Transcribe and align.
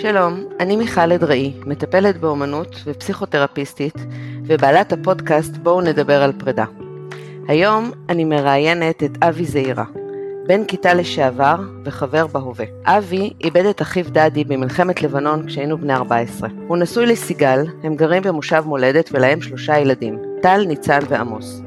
שלום, 0.00 0.44
אני 0.60 0.76
מיכל 0.76 1.12
אדראי, 1.12 1.52
מטפלת 1.66 2.20
באומנות 2.20 2.82
ופסיכותרפיסטית, 2.84 3.94
ובעלת 4.44 4.92
הפודקאסט 4.92 5.56
בואו 5.56 5.80
נדבר 5.80 6.22
על 6.22 6.32
פרידה. 6.32 6.64
היום 7.48 7.90
אני 8.08 8.24
מראיינת 8.24 9.02
את 9.02 9.10
אבי 9.22 9.44
זעירה, 9.44 9.84
בן 10.46 10.64
כיתה 10.64 10.94
לשעבר 10.94 11.56
וחבר 11.84 12.26
בהווה. 12.26 12.64
אבי 12.84 13.32
איבד 13.44 13.64
את 13.64 13.82
אחיו 13.82 14.04
דדי 14.08 14.44
במלחמת 14.44 15.02
לבנון 15.02 15.46
כשהיינו 15.46 15.78
בני 15.78 15.94
14. 15.94 16.48
הוא 16.68 16.76
נשוי 16.76 17.06
לסיגל, 17.06 17.64
הם 17.82 17.96
גרים 17.96 18.22
במושב 18.22 18.62
מולדת 18.66 19.08
ולהם 19.12 19.40
שלושה 19.42 19.78
ילדים, 19.78 20.18
טל, 20.42 20.64
ניצן 20.68 21.00
ועמוס. 21.08 21.62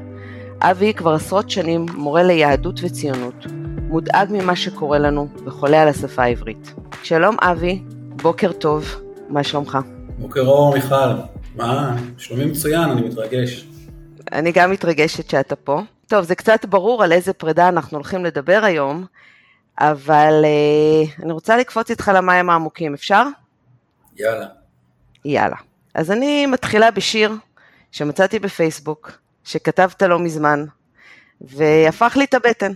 אבי 0.60 0.94
כבר 0.94 1.14
עשרות 1.14 1.50
שנים 1.50 1.86
מורה 1.94 2.22
ליהדות 2.22 2.80
וציונות, 2.82 3.46
מודאג 3.88 4.28
ממה 4.30 4.56
שקורה 4.56 4.98
לנו 4.98 5.28
וחולה 5.44 5.82
על 5.82 5.88
השפה 5.88 6.22
העברית. 6.22 6.74
שלום 7.02 7.36
אבי, 7.40 7.82
בוקר 8.16 8.52
טוב, 8.52 8.94
מה 9.28 9.44
שלומך? 9.44 9.78
בוקר 10.18 10.40
אור 10.40 10.74
מיכל, 10.74 10.94
מה? 11.54 11.96
שלומי 12.18 12.44
מצוין, 12.44 12.90
אני 12.90 13.00
מתרגש. 13.02 13.66
אני 14.32 14.52
גם 14.52 14.70
מתרגשת 14.70 15.30
שאתה 15.30 15.56
פה. 15.56 15.80
טוב, 16.06 16.24
זה 16.24 16.34
קצת 16.34 16.64
ברור 16.64 17.04
על 17.04 17.12
איזה 17.12 17.32
פרידה 17.32 17.68
אנחנו 17.68 17.96
הולכים 17.96 18.24
לדבר 18.24 18.60
היום, 18.64 19.06
אבל 19.80 20.44
uh, 20.44 21.22
אני 21.22 21.32
רוצה 21.32 21.56
לקפוץ 21.56 21.90
איתך 21.90 22.10
למים 22.14 22.50
העמוקים, 22.50 22.94
אפשר? 22.94 23.24
יאללה. 24.16 24.46
יאללה. 25.24 25.56
אז 25.94 26.10
אני 26.10 26.46
מתחילה 26.46 26.90
בשיר 26.90 27.32
שמצאתי 27.92 28.38
בפייסבוק, 28.38 29.12
שכתבת 29.44 30.02
לא 30.02 30.18
מזמן, 30.18 30.64
והפך 31.40 32.16
לי 32.16 32.24
את 32.24 32.34
הבטן. 32.34 32.72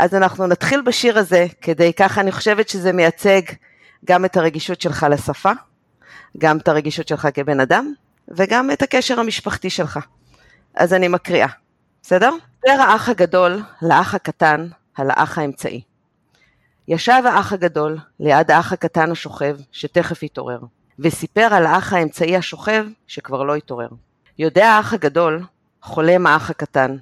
אז 0.00 0.14
אנחנו 0.14 0.46
נתחיל 0.46 0.80
בשיר 0.80 1.18
הזה, 1.18 1.46
כדי 1.60 1.92
ככה 1.92 2.20
אני 2.20 2.32
חושבת 2.32 2.68
שזה 2.68 2.92
מייצג 2.92 3.40
גם 4.04 4.24
את 4.24 4.36
הרגישות 4.36 4.80
שלך 4.80 5.06
לשפה, 5.10 5.52
גם 6.38 6.58
את 6.58 6.68
הרגישות 6.68 7.08
שלך 7.08 7.28
כבן 7.34 7.60
אדם, 7.60 7.92
וגם 8.28 8.70
את 8.70 8.82
הקשר 8.82 9.20
המשפחתי 9.20 9.70
שלך. 9.70 9.98
אז 10.74 10.94
אני 10.94 11.08
מקריאה, 11.08 11.48
בסדר? 12.02 12.30
דיבר 12.66 12.82
האח 12.82 13.08
הגדול 13.08 13.62
לאח 13.82 14.14
הקטן 14.14 14.68
על 14.94 15.10
האח 15.10 15.38
האמצעי. 15.38 15.82
ישב 16.88 17.22
האח 17.24 17.52
הגדול 17.52 17.98
ליד 18.20 18.50
האח 18.50 18.72
הקטן 18.72 19.10
השוכב, 19.10 19.56
שתכף 19.72 20.22
יתעורר, 20.22 20.60
וסיפר 20.98 21.48
על 21.54 21.66
האח 21.66 21.92
האמצעי 21.92 22.36
השוכב, 22.36 22.86
שכבר 23.06 23.42
לא 23.42 23.56
יתעורר. 23.56 23.88
יודע 24.38 24.68
האח 24.68 24.94
הגדול, 24.94 25.44
חולם 25.82 26.26
האח 26.26 26.50
הקטן, 26.50 26.96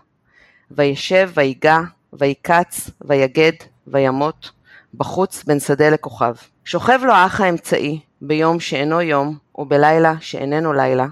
וישב 0.71 1.31
ויגע, 1.35 1.79
ויקץ, 2.13 2.91
ויגד, 3.01 3.53
וימות, 3.87 4.51
בחוץ 4.95 5.45
בין 5.45 5.61
שדה 5.61 5.91
לכוכב. 5.91 6.35
שוכב 6.67 7.01
לו 7.05 7.13
האח 7.13 7.41
האמצעי 7.41 7.99
ביום 8.21 8.61
שאינו 8.61 9.01
יום 9.01 9.37
ובלילה 9.59 10.15
שאיננו 10.21 10.73
לילה, 10.73 11.07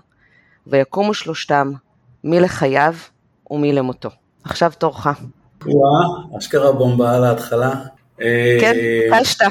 ויקומו 0.67 1.15
שלושתם, 1.15 1.73
מי 2.25 2.41
לחייו 2.41 2.95
ומי 3.51 3.73
למותו. 3.73 4.09
עכשיו 4.45 4.73
תורך. 4.79 5.07
וואה, 5.67 6.39
אשכרה 6.39 6.73
בומבה 6.73 7.17
על 7.17 7.25
ההתחלה. 7.25 7.73
כן, 8.61 8.73
אה, 9.13 9.21
קשת. 9.21 9.45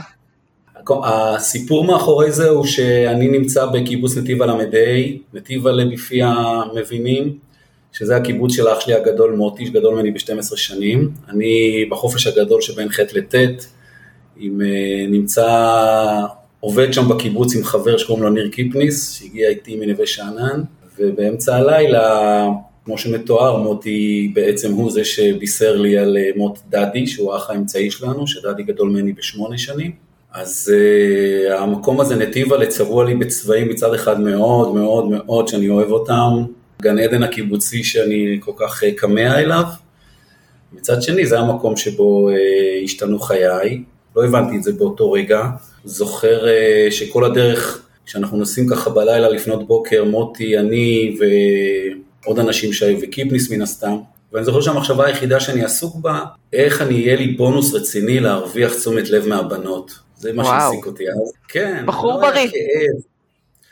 הסיפור 1.04 1.84
מאחורי 1.86 2.32
זה 2.32 2.50
הוא 2.50 2.66
שאני 2.66 3.28
נמצא 3.28 3.66
בקיבוץ 3.66 4.18
נתיב 4.18 4.42
הל"ה, 4.42 4.54
נתיב 5.34 5.68
הל"ה 5.68 5.86
בפי 5.86 6.20
המבינים, 6.24 7.38
שזה 7.92 8.16
הקיבוץ 8.16 8.56
של 8.56 8.68
אח 8.68 8.80
שלי 8.80 8.94
הגדול 8.94 9.36
מוטי, 9.36 9.66
שגדול 9.66 9.96
ממני 9.96 10.12
ב-12 10.12 10.56
שנים. 10.56 11.12
אני 11.30 11.86
בחופש 11.92 12.28
הגדול 12.28 12.62
שבין 12.62 12.90
ח' 12.90 13.00
לט', 13.00 13.36
עם, 14.38 14.62
אה, 14.62 15.06
נמצא, 15.10 15.48
עובד 16.60 16.94
שם 16.94 17.10
בקיבוץ 17.10 17.56
עם 17.56 17.64
חבר 17.64 17.98
שקוראים 17.98 18.24
לו 18.24 18.30
ניר 18.30 18.50
קיפניס, 18.50 19.14
שהגיע 19.14 19.50
איתי 19.50 19.76
מנווה 19.76 20.08
שאנן, 20.08 20.62
ובאמצע 21.00 21.56
הלילה, 21.56 22.48
כמו 22.86 22.98
שמתואר, 22.98 23.58
מוטי 23.58 24.32
בעצם 24.36 24.72
הוא 24.72 24.92
זה 24.92 25.06
שבישר 25.06 25.76
לי 25.76 25.98
על 25.98 26.18
אה, 26.18 26.30
מות 26.36 26.60
דדי, 26.70 27.08
שהוא 27.08 27.34
האח 27.34 27.50
האמצעי 27.50 27.92
שלנו, 27.92 28.28
שדדי 28.28 28.64
גדול 28.64 28.90
ממני 28.90 29.14
בשמונה 29.14 29.58
שנים. 29.58 29.92
אז 30.34 30.72
uh, 30.74 31.54
המקום 31.54 32.02
הזה, 32.02 32.16
נתיבה, 32.16 32.66
צבוע 32.66 33.06
לי 33.06 33.16
בצבעים 33.16 33.70
מצד 33.70 33.94
אחד 33.94 34.20
מאוד 34.20 34.74
מאוד 34.74 35.10
מאוד 35.10 35.48
שאני 35.48 35.70
אוהב 35.70 35.92
אותם, 35.92 36.44
גן 36.82 37.00
עדן 37.00 37.24
הקיבוצי 37.24 37.84
שאני 37.84 38.38
כל 38.40 38.52
כך 38.56 38.84
uh, 38.84 39.08
אליו. 39.18 39.64
מצד 40.74 41.02
שני, 41.02 41.26
זה 41.26 41.40
המקום 41.40 41.78
שבו 41.78 42.30
uh, 42.30 42.84
השתנו 42.84 43.20
חיי, 43.20 43.84
לא 44.16 44.26
הבנתי 44.26 44.58
את 44.58 44.64
זה 44.64 44.72
באותו 44.72 45.12
רגע. 45.12 45.50
זוכר 45.86 46.46
uh, 46.46 46.92
שכל 46.92 47.26
הדרך, 47.26 47.86
כשאנחנו 48.06 48.38
נוסעים 48.38 48.68
ככה 48.70 48.90
בלילה 48.90 49.30
לפנות 49.30 49.68
בוקר, 49.68 50.04
מוטי, 50.04 50.58
אני 50.58 51.16
ועוד 52.26 52.40
אנשים 52.40 52.74
שהיו, 52.74 52.98
וקיפניס 53.02 53.52
מן 53.52 53.62
הסתם, 53.62 53.98
ואני 54.34 54.46
זוכר 54.46 54.62
שהמחשבה 54.62 55.06
היחידה 55.06 55.40
שאני 55.40 55.64
עסוק 55.64 55.96
בה, 55.96 56.26
איך 56.54 56.82
אני 56.82 57.04
אהיה 57.04 57.16
לי 57.16 57.28
בונוס 57.28 57.74
רציני 57.74 58.20
להרוויח 58.20 58.74
תשומת 58.74 59.10
לב 59.10 59.28
מהבנות. 59.28 59.92
זה 60.18 60.34
מה. 60.34 60.44
שהעסיק 60.44 60.86
אותי 60.86 61.04
אז. 61.10 61.34
כן. 61.48 61.84
בחור 61.86 62.14
לא 62.14 62.30
בריא. 62.30 62.50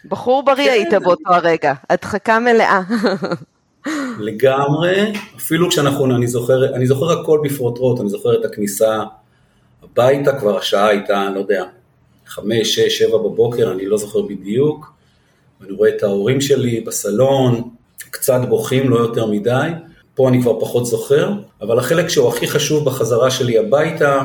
בחור 0.06 0.44
בריא 0.46 0.66
כן. 0.66 0.72
היית 0.72 0.94
באותו 0.94 1.29
הרגע, 1.34 1.73
הדחקה 1.90 2.40
מלאה. 2.40 2.81
לגמרי, 4.19 5.13
אפילו 5.38 5.69
כשאנחנו, 5.69 6.16
אני 6.16 6.28
זוכר, 6.28 6.75
אני 6.75 6.88
זוכר 6.88 7.22
הכל 7.22 7.40
בפרוטרוט, 7.44 8.00
אני 8.00 8.09
זוכר 8.09 8.40
את 8.40 8.46
הכניסה 8.46 9.03
הביתה, 9.91 10.40
כבר 10.40 10.57
השעה 10.57 10.88
הייתה, 10.88 11.28
אני 11.28 11.35
לא 11.35 11.40
יודע, 11.40 11.63
חמש, 12.25 12.75
שש, 12.75 12.97
שבע 12.97 13.18
בבוקר, 13.18 13.72
אני 13.72 13.85
לא 13.85 13.97
זוכר 13.97 14.22
בדיוק, 14.22 14.94
ואני 15.62 15.72
רואה 15.72 15.90
את 15.90 16.03
ההורים 16.03 16.41
שלי 16.41 16.81
בסלון, 16.81 17.69
קצת 18.12 18.41
בוכים, 18.50 18.90
לא 18.90 18.97
יותר 18.97 19.25
מדי, 19.25 19.69
פה 20.16 20.29
אני 20.29 20.41
כבר 20.41 20.59
פחות 20.59 20.85
זוכר, 20.85 21.31
אבל 21.62 21.79
החלק 21.79 22.07
שהוא 22.07 22.29
הכי 22.29 22.47
חשוב 22.47 22.85
בחזרה 22.85 23.31
שלי 23.31 23.57
הביתה, 23.57 24.24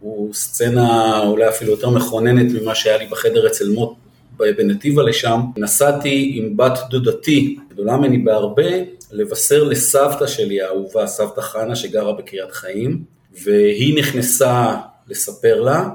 הוא 0.00 0.34
סצנה 0.34 1.20
אולי 1.26 1.48
אפילו 1.48 1.70
יותר 1.70 1.90
מכוננת 1.90 2.62
ממה 2.62 2.74
שהיה 2.74 2.98
לי 2.98 3.06
בחדר 3.06 3.46
אצל 3.46 3.68
מוט 3.68 3.92
בנתיבה 4.36 5.02
לשם. 5.02 5.40
נסעתי 5.56 6.32
עם 6.34 6.56
בת 6.56 6.78
דודתי, 6.90 7.56
גדולה 7.70 7.96
ממני 7.96 8.18
בהרבה, 8.18 8.72
לבשר 9.12 9.64
לסבתא 9.64 10.26
שלי 10.26 10.62
האהובה, 10.62 11.06
סבתא 11.06 11.40
חנה 11.40 11.76
שגרה 11.76 12.12
בקריית 12.12 12.52
חיים, 12.52 13.02
והיא 13.44 13.98
נכנסה 13.98 14.76
לספר 15.08 15.60
לה, 15.60 15.88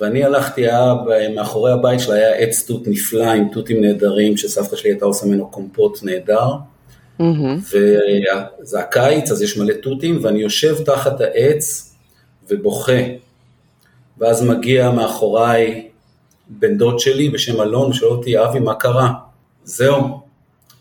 ואני 0.00 0.24
הלכתי, 0.24 0.60
היה 0.60 0.94
מאחורי 1.34 1.72
הבית 1.72 2.00
שלה 2.00 2.14
היה 2.14 2.34
עץ 2.34 2.66
תות 2.66 2.82
נפלא 2.86 3.30
עם 3.30 3.48
תותים 3.52 3.80
נהדרים, 3.80 4.36
שסבתא 4.36 4.76
שלי 4.76 4.90
הייתה 4.90 5.04
עושה 5.04 5.26
ממנו 5.26 5.50
קומפוט 5.50 5.98
נהדר. 6.02 6.50
מהמם. 7.18 7.60
וזה 8.62 8.80
הקיץ, 8.80 9.30
אז 9.30 9.42
יש 9.42 9.58
מלא 9.58 9.74
תותים, 9.74 10.18
ואני 10.22 10.40
יושב 10.40 10.84
תחת 10.84 11.20
העץ 11.20 11.94
ובוכה. 12.50 13.02
ואז 14.18 14.42
מגיע 14.42 14.90
מאחוריי 14.90 15.88
בן 16.48 16.78
דוד 16.78 16.98
שלי 16.98 17.28
בשם 17.28 17.60
אלון, 17.60 17.90
ושואל 17.90 18.10
אותי, 18.10 18.38
אבי, 18.38 18.58
מה 18.58 18.74
קרה? 18.74 19.12
זהו. 19.64 20.20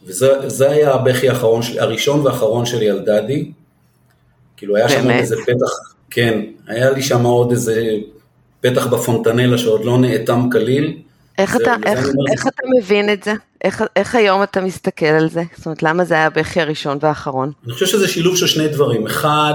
וזה 0.06 0.50
זה 0.50 0.72
היה 0.72 0.94
הבכי 0.94 1.30
האחרון 1.30 1.62
הראשון 1.80 2.20
והאחרון 2.20 2.66
שלי 2.66 2.90
על 2.90 3.00
דדי. 3.00 3.52
כאילו 4.58 4.76
היה 4.76 4.90
שם? 4.90 5.10
איזה 5.10 5.36
פתח, 5.36 5.93
כן, 6.14 6.40
היה 6.68 6.92
לי 6.92 7.02
שם 7.02 7.24
עוד 7.24 7.52
איזה 7.52 7.90
פתח 8.62 8.88
בפונטנלה 8.88 9.58
שעוד 9.58 9.86
לא 9.86 9.98
נאטם 9.98 10.50
כליל. 10.52 10.98
איך 11.38 11.56
אתה, 11.56 11.76
איך, 11.86 12.00
אומר- 12.00 12.32
איך 12.32 12.48
אתה 12.48 12.62
מבין 12.78 13.14
את 13.14 13.24
זה? 13.24 13.34
איך, 13.64 13.84
איך 13.96 14.16
היום 14.16 14.44
אתה 14.44 14.62
מסתכל 14.62 15.06
על 15.06 15.30
זה? 15.30 15.44
זאת 15.58 15.66
אומרת, 15.66 15.84
למה 15.84 16.06
זה 16.06 16.14
היה 16.14 16.26
הבכי 16.26 16.62
הראשון 16.62 16.98
והאחרון? 17.02 17.52
אני 17.66 17.74
חושב 17.74 17.86
שזה 17.86 18.08
שילוב 18.08 18.38
של 18.38 18.48
שני 18.48 18.68
דברים. 18.68 19.06
אחד, 19.08 19.54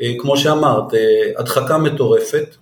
אה, 0.00 0.12
כמו 0.18 0.36
שאמרת, 0.36 0.94
אה, 0.94 1.00
הדחקה 1.38 1.78
מטורפת. 1.78 2.56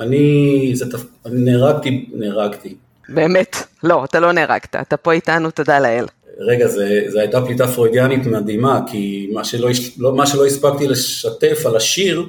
אני, 0.00 0.70
זה, 0.74 0.90
תפ- 0.90 1.06
אני 1.26 1.40
נהרגתי, 1.50 2.06
נהרגתי. 2.14 2.74
באמת, 3.08 3.56
לא, 3.82 4.04
אתה 4.04 4.20
לא 4.20 4.32
נהרגת, 4.32 4.76
אתה 4.76 4.96
פה 4.96 5.12
איתנו, 5.12 5.50
תודה 5.50 5.78
לאל. 5.80 6.06
רגע, 6.38 6.68
זה 6.68 7.20
הייתה 7.20 7.40
פליטה 7.40 7.68
פרוידיאנית 7.68 8.26
מדהימה, 8.26 8.80
כי 8.90 9.30
מה 9.32 9.44
שלא, 9.44 9.70
לא, 9.98 10.16
מה 10.16 10.26
שלא 10.26 10.46
הספקתי 10.46 10.88
לשתף 10.88 11.66
על 11.66 11.76
השיר, 11.76 12.26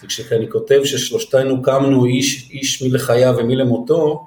זה 0.00 0.06
כשאני 0.06 0.50
כותב 0.50 0.80
ששלושתנו 0.84 1.62
קמנו 1.62 2.04
איש, 2.04 2.50
איש 2.50 2.82
מי 2.82 2.88
לחייו 2.88 3.34
ומי 3.38 3.56
למותו, 3.56 4.26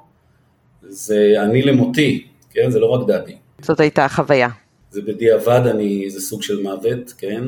זה 0.81 1.33
אני 1.37 1.61
למותי, 1.61 2.27
כן? 2.49 2.71
זה 2.71 2.79
לא 2.79 2.85
רק 2.85 3.07
דדי. 3.07 3.35
זאת 3.61 3.79
הייתה 3.79 4.05
החוויה. 4.05 4.49
זה 4.91 5.01
בדיעבד, 5.01 5.61
אני, 5.67 6.09
זה 6.09 6.21
סוג 6.21 6.43
של 6.43 6.61
מוות, 6.61 7.13
כן? 7.17 7.43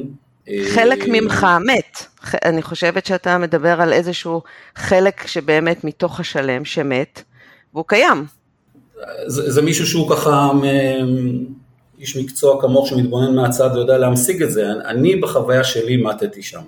חלק 0.74 1.02
אה, 1.02 1.06
ממך 1.08 1.48
מת. 1.66 2.06
אני 2.46 2.62
חושבת 2.62 3.06
שאתה 3.06 3.38
מדבר 3.38 3.82
על 3.82 3.94
איזשהו 3.94 4.42
חלק 4.76 5.28
שבאמת 5.28 5.84
מתוך 5.84 6.20
השלם 6.20 6.66
שמת, 6.66 7.24
והוא 7.74 7.86
קיים. 7.88 8.26
זה, 9.26 9.52
זה 9.52 9.62
מישהו 9.62 9.88
שהוא 9.88 10.10
ככה 10.10 10.52
איש 12.00 12.18
מקצוע 12.18 12.62
כמוך 12.62 12.88
שמתבונן 12.88 13.36
מהצד 13.36 13.70
ויודע 13.74 13.98
להמשיג 13.98 14.44
את 14.44 14.52
זה. 14.52 14.66
אני 14.86 15.16
בחוויה 15.16 15.64
שלי 15.64 15.98
מתתי 15.98 16.42
שם. 16.42 16.62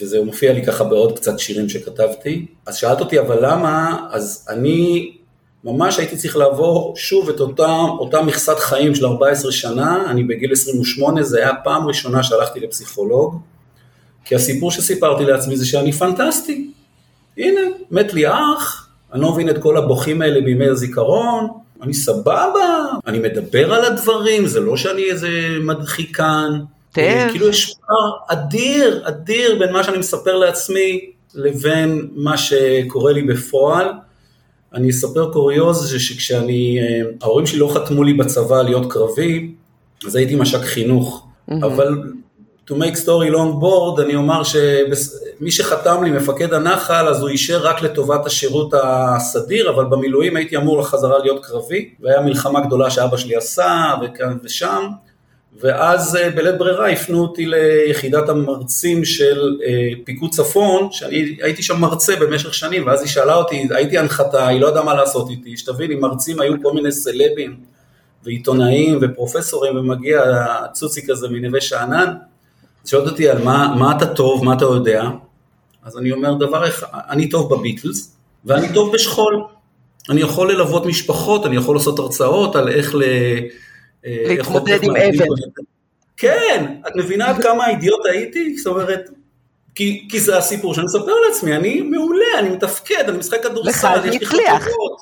וזה 0.00 0.24
מופיע 0.24 0.52
לי 0.52 0.64
ככה 0.64 0.84
בעוד 0.84 1.16
קצת 1.18 1.38
שירים 1.38 1.68
שכתבתי. 1.68 2.46
אז 2.66 2.76
שאלת 2.76 3.00
אותי, 3.00 3.20
אבל 3.20 3.38
למה? 3.46 4.06
אז 4.10 4.46
אני 4.48 5.12
ממש 5.64 5.98
הייתי 5.98 6.16
צריך 6.16 6.36
לעבור 6.36 6.96
שוב 6.96 7.28
את 7.28 7.40
אותה, 7.40 7.76
אותה 7.98 8.22
מכסת 8.22 8.58
חיים 8.58 8.94
של 8.94 9.06
14 9.06 9.52
שנה, 9.52 10.10
אני 10.10 10.24
בגיל 10.24 10.52
28, 10.52 11.22
זה 11.22 11.38
היה 11.38 11.52
פעם 11.64 11.86
ראשונה 11.86 12.22
שהלכתי 12.22 12.60
לפסיכולוג, 12.60 13.40
כי 14.24 14.34
הסיפור 14.34 14.70
שסיפרתי 14.70 15.24
לעצמי 15.24 15.56
זה 15.56 15.66
שאני 15.66 15.92
פנטסטי. 15.92 16.70
הנה, 17.38 17.60
מת 17.90 18.14
לי 18.14 18.28
אח, 18.28 18.88
אני 19.12 19.22
לא 19.22 19.32
מבין 19.32 19.48
את 19.50 19.58
כל 19.58 19.76
הבוכים 19.76 20.22
האלה 20.22 20.40
בימי 20.40 20.66
הזיכרון, 20.66 21.48
אני 21.82 21.94
סבבה, 21.94 22.84
אני 23.06 23.18
מדבר 23.18 23.74
על 23.74 23.84
הדברים, 23.84 24.46
זה 24.46 24.60
לא 24.60 24.76
שאני 24.76 25.10
איזה 25.10 25.30
מדחיקן. 25.60 26.50
כאילו 27.30 27.48
יש 27.48 27.74
פער 27.74 28.38
אדיר, 28.38 29.08
אדיר 29.08 29.58
בין 29.58 29.72
מה 29.72 29.84
שאני 29.84 29.98
מספר 29.98 30.36
לעצמי 30.36 31.10
לבין 31.34 32.08
מה 32.14 32.36
שקורה 32.36 33.12
לי 33.12 33.22
בפועל. 33.22 33.88
אני 34.74 34.90
אספר 34.90 35.32
קוריוז 35.32 35.88
שכשאני, 35.98 36.78
אה, 36.80 37.02
ההורים 37.22 37.46
שלי 37.46 37.58
לא 37.58 37.74
חתמו 37.74 38.04
לי 38.04 38.12
בצבא 38.12 38.62
להיות 38.62 38.92
קרבי, 38.92 39.50
אז 40.06 40.16
הייתי 40.16 40.34
מש"ק 40.34 40.60
חינוך, 40.60 41.26
mm-hmm. 41.50 41.54
אבל 41.66 42.02
to 42.70 42.74
make 42.74 42.96
story 42.96 43.30
long 43.30 43.60
board, 43.62 44.02
אני 44.02 44.14
אומר 44.14 44.42
שמי 45.38 45.50
שחתם 45.50 46.04
לי, 46.04 46.10
מפקד 46.10 46.52
הנחל, 46.52 47.08
אז 47.08 47.20
הוא 47.20 47.28
אישר 47.28 47.58
רק 47.58 47.82
לטובת 47.82 48.26
השירות 48.26 48.74
הסדיר, 48.82 49.70
אבל 49.70 49.84
במילואים 49.84 50.36
הייתי 50.36 50.56
אמור 50.56 50.78
לחזרה 50.78 51.18
להיות 51.18 51.46
קרבי, 51.46 51.90
והיה 52.00 52.20
מלחמה 52.20 52.60
גדולה 52.60 52.90
שאבא 52.90 53.16
שלי 53.16 53.36
עשה, 53.36 53.94
וכאן 54.02 54.36
ושם, 54.44 54.86
ואז 55.60 56.16
אה, 56.16 56.30
בלית 56.30 56.58
ברירה 56.58 56.90
הפנו 56.90 57.20
אותי 57.20 57.46
ליחידת 57.46 58.28
המרצים 58.28 59.04
של 59.04 59.56
אה, 59.66 59.90
פיקוד 60.04 60.30
צפון, 60.30 60.88
שאני 60.92 61.36
הייתי 61.42 61.62
שם 61.62 61.80
מרצה 61.80 62.16
במשך 62.20 62.54
שנים, 62.54 62.86
ואז 62.86 63.00
היא 63.00 63.08
שאלה 63.08 63.34
אותי, 63.34 63.68
הייתי 63.70 63.98
הנחתה, 63.98 64.46
היא 64.46 64.60
לא 64.60 64.68
ידעה 64.68 64.84
מה 64.84 64.94
לעשות 64.94 65.30
איתי, 65.30 65.56
שתביני, 65.56 65.94
מרצים 65.94 66.40
היו 66.40 66.54
כל 66.62 66.72
מיני 66.72 66.92
סלבים 66.92 67.56
ועיתונאים 68.24 68.98
ופרופסורים, 69.02 69.76
ומגיע 69.76 70.22
הצוצי 70.48 71.06
כזה 71.06 71.28
מנווה 71.28 71.60
שאנן, 71.60 72.14
שואלת 72.86 73.06
אותי 73.06 73.28
על 73.28 73.42
מה, 73.42 73.74
מה 73.78 73.96
אתה 73.96 74.06
טוב, 74.06 74.44
מה 74.44 74.54
אתה 74.54 74.64
יודע, 74.64 75.02
אז 75.86 75.98
אני 75.98 76.12
אומר 76.12 76.34
דבר 76.34 76.68
אחד, 76.68 76.86
אני 76.92 77.28
טוב 77.28 77.54
בביטלס, 77.54 78.16
ואני 78.44 78.66
טוב 78.74 78.94
בשכול. 78.94 79.44
אני 80.10 80.20
יכול 80.20 80.52
ללוות 80.52 80.86
משפחות, 80.86 81.46
אני 81.46 81.56
יכול 81.56 81.76
לעשות 81.76 81.98
הרצאות 81.98 82.56
על 82.56 82.68
איך 82.68 82.94
ל... 82.94 83.02
אה, 84.06 84.24
להתמודד 84.28 84.78
עם 84.82 84.96
אבל. 84.96 85.26
כן, 86.16 86.74
את 86.88 86.92
מבינה 86.96 87.28
עד 87.28 87.42
כמה 87.42 87.68
אידיוט 87.68 88.06
הייתי? 88.06 88.56
זאת 88.58 88.66
אומרת, 88.66 89.10
כי, 89.74 90.08
כי 90.10 90.20
זה 90.20 90.38
הסיפור 90.38 90.74
שאני 90.74 90.84
מספר 90.84 91.12
לעצמי, 91.28 91.56
אני 91.56 91.80
מעולה, 91.80 92.38
אני 92.38 92.48
מתפקד, 92.48 93.04
אני 93.08 93.18
משחק 93.18 93.42
כדורסל, 93.42 94.00
יש 94.04 94.20
לי 94.20 94.26
חטובות. 94.26 95.00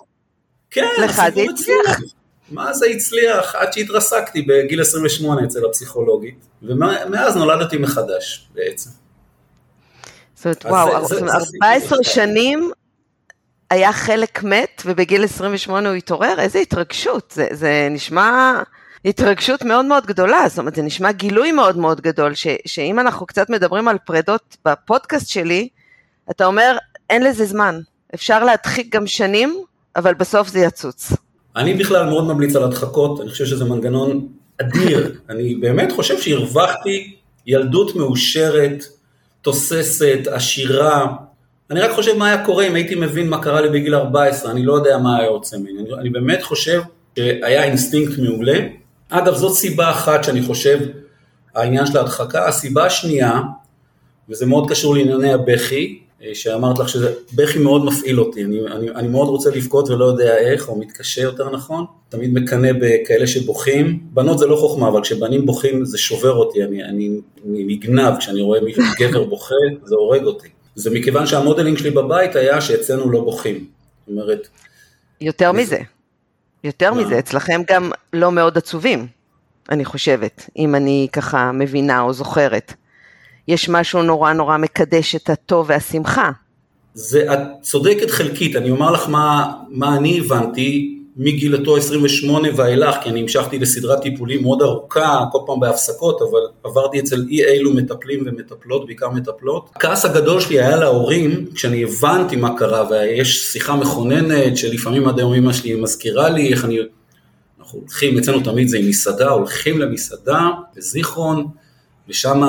כן, 0.71 0.87
הסיפור 1.09 1.45
הצליח. 1.55 2.01
מה 2.51 2.73
זה 2.73 2.87
הצליח? 2.87 3.55
עד 3.55 3.73
שהתרסקתי 3.73 4.43
בגיל 4.43 4.81
28 4.81 5.45
אצל 5.45 5.65
הפסיכולוגית, 5.67 6.39
ומאז 6.63 7.37
נולדתי 7.37 7.79
מחדש 7.79 8.49
בעצם. 8.55 8.91
זאת 10.45 10.65
אומרת, 10.65 10.87
וואו, 10.87 11.07
זה, 11.07 11.21
14 11.63 11.99
זה 11.99 12.05
שנים 12.05 12.71
היה 13.71 13.93
חלק 13.93 14.43
מת, 14.43 14.83
ובגיל 14.87 15.25
28 15.25 15.89
הוא 15.89 15.97
התעורר, 15.97 16.35
איזה 16.39 16.59
התרגשות, 16.59 17.33
זה, 17.37 17.47
זה 17.51 17.89
נשמע 17.91 18.63
התרגשות 19.05 19.63
מאוד 19.63 19.85
מאוד 19.85 20.07
גדולה, 20.07 20.45
זאת 20.49 20.59
אומרת, 20.59 20.75
זה 20.75 20.83
נשמע 20.83 21.13
גילוי 21.13 21.53
מאוד 21.53 21.79
מאוד 21.79 22.01
גדול, 22.01 22.35
ש, 22.35 22.47
שאם 22.67 22.99
אנחנו 22.99 23.27
קצת 23.27 23.51
מדברים 23.51 23.89
על 23.89 23.99
פרדות 24.07 24.57
בפודקאסט 24.65 25.29
שלי, 25.29 25.69
אתה 26.31 26.47
אומר, 26.47 26.77
אין 27.11 27.23
לזה 27.23 27.47
זמן, 27.47 27.81
אפשר 28.15 28.45
להדחיק 28.45 28.95
גם 28.95 29.07
שנים, 29.07 29.63
אבל 29.97 30.15
בסוף 30.15 30.49
זה 30.49 30.61
יצוץ. 30.61 31.13
אני 31.57 31.75
בכלל 31.75 32.09
מאוד 32.09 32.25
ממליץ 32.25 32.57
על 32.57 32.63
הדחקות, 32.63 33.21
אני 33.21 33.31
חושב 33.31 33.47
שזה 33.47 33.65
מנגנון 33.65 34.29
אדיר, 34.61 35.19
אני 35.31 35.55
באמת 35.55 35.93
חושב 35.93 36.21
שהרווחתי 36.21 37.17
ילדות 37.47 37.97
מאושרת, 37.97 38.85
תוססת, 39.45 40.19
עשירה, 40.33 41.07
אני 41.71 41.81
רק 41.81 41.91
חושב 41.91 42.17
מה 42.17 42.29
היה 42.29 42.45
קורה 42.45 42.67
אם 42.67 42.75
הייתי 42.75 42.95
מבין 42.95 43.29
מה 43.29 43.43
קרה 43.43 43.61
לי 43.61 43.69
בגיל 43.69 43.95
14, 43.95 44.51
אני 44.51 44.63
לא 44.63 44.73
יודע 44.73 44.99
מה 44.99 45.19
היה 45.19 45.27
יוצא 45.27 45.57
ממני, 45.59 45.79
אני, 45.79 45.95
אני 46.01 46.11
באמת 46.11 46.43
חושב 46.43 46.83
שהיה 47.17 47.65
אינסטינקט 47.65 48.19
מעולה. 48.19 48.59
אגב, 49.09 49.35
זאת 49.35 49.57
סיבה 49.57 49.91
אחת 49.91 50.25
שאני 50.25 50.43
חושב, 50.43 50.79
העניין 51.55 51.87
של 51.87 51.99
ההדחקה. 51.99 52.49
הסיבה 52.49 52.87
השנייה, 52.87 53.41
וזה 54.29 54.47
מאוד 54.47 54.71
קשור 54.71 54.95
לענייני 54.95 55.33
הבכי, 55.33 56.01
שאמרת 56.33 56.79
לך 56.79 56.89
שזה, 56.89 57.15
בכי 57.35 57.59
מאוד 57.59 57.85
מפעיל 57.85 58.21
אותי, 58.21 58.45
אני, 58.45 58.61
אני, 58.61 58.91
אני 58.91 59.09
מאוד 59.09 59.29
רוצה 59.29 59.51
לבכות 59.51 59.91
ולא 59.91 60.05
יודע 60.05 60.39
איך, 60.39 60.69
או 60.69 60.79
מתקשה 60.79 61.23
יותר 61.23 61.51
נכון, 61.51 61.85
תמיד 62.09 62.35
מקנא 62.35 62.73
בכאלה 62.81 63.27
שבוכים, 63.27 64.01
בנות 64.05 64.39
זה 64.39 64.47
לא 64.47 64.57
חוכמה, 64.57 64.89
אבל 64.89 65.03
כשבנים 65.03 65.47
בוכים 65.47 65.85
זה 65.85 65.99
שובר 65.99 66.33
אותי, 66.33 66.65
אני, 66.65 66.85
אני, 66.85 67.11
אני 67.47 67.65
נגנב, 67.65 68.19
כשאני 68.19 68.41
רואה 68.41 68.61
מישהו 68.61 68.83
גבר 69.01 69.25
בוכה, 69.25 69.55
זה 69.85 69.95
הורג 69.95 70.25
אותי. 70.25 70.49
זה 70.75 70.91
מכיוון 70.91 71.27
שהמודלינג 71.27 71.79
שלי 71.79 71.91
בבית 71.91 72.37
היה 72.37 72.61
שאצלנו 72.61 73.11
לא 73.11 73.21
בוכים, 73.21 73.67
זאת 74.07 74.09
אומרת... 74.09 74.49
יותר 75.21 75.53
מזה, 75.53 75.79
יותר 76.65 76.95
מה? 76.95 77.01
מזה, 77.01 77.19
אצלכם 77.19 77.63
גם 77.71 77.91
לא 78.13 78.33
מאוד 78.33 78.59
עצובים, 78.59 79.07
אני 79.71 79.85
חושבת, 79.85 80.51
אם 80.59 80.75
אני 80.75 81.09
ככה 81.13 81.53
מבינה 81.53 82.01
או 82.01 82.13
זוכרת. 82.13 82.75
יש 83.49 83.69
משהו 83.69 84.03
נורא 84.03 84.33
נורא 84.33 84.57
מקדש 84.57 85.15
את 85.15 85.31
הטוב 85.31 85.67
והשמחה. 85.69 86.31
זה, 86.95 87.33
את 87.33 87.39
צודקת 87.63 88.11
חלקית, 88.11 88.57
אני 88.57 88.71
אומר 88.71 88.91
לך 88.91 89.09
מה, 89.09 89.53
מה 89.69 89.97
אני 89.97 90.19
הבנתי 90.19 90.95
מגילתו 91.17 91.77
28 91.77 92.49
ואילך, 92.57 92.97
כי 93.03 93.11
אני 93.11 93.21
המשכתי 93.21 93.59
לסדרת 93.59 94.03
טיפולים 94.03 94.43
מאוד 94.43 94.63
ארוכה, 94.63 95.25
כל 95.33 95.39
פעם 95.47 95.61
בהפסקות, 95.61 96.23
אבל 96.23 96.41
עברתי 96.65 97.01
אצל 97.01 97.25
אי 97.31 97.45
אילו 97.45 97.75
מטפלים 97.75 98.25
ומטפלות, 98.27 98.87
בעיקר 98.87 99.11
מטפלות. 99.11 99.71
הכעס 99.77 100.05
הגדול 100.05 100.41
שלי 100.41 100.61
היה 100.61 100.77
להורים, 100.77 101.47
כשאני 101.55 101.85
הבנתי 101.85 102.37
מה 102.37 102.59
קרה, 102.59 102.91
ויש 102.91 103.53
שיחה 103.53 103.77
מכוננת, 103.77 104.57
שלפעמים 104.57 105.09
עד 105.09 105.19
היום 105.19 105.35
אמא 105.35 105.53
שלי 105.53 105.75
מזכירה 105.75 106.29
לי 106.29 106.53
איך 106.53 106.65
אני... 106.65 106.79
אנחנו 107.61 107.79
הולכים, 107.79 108.19
אצלנו 108.19 108.41
תמיד 108.41 108.69
זה 108.69 108.79
עם 108.79 108.89
מסעדה, 108.89 109.31
הולכים 109.31 109.81
למסעדה 109.81 110.49
בזיכרון, 110.77 111.47
ושם 112.09 112.43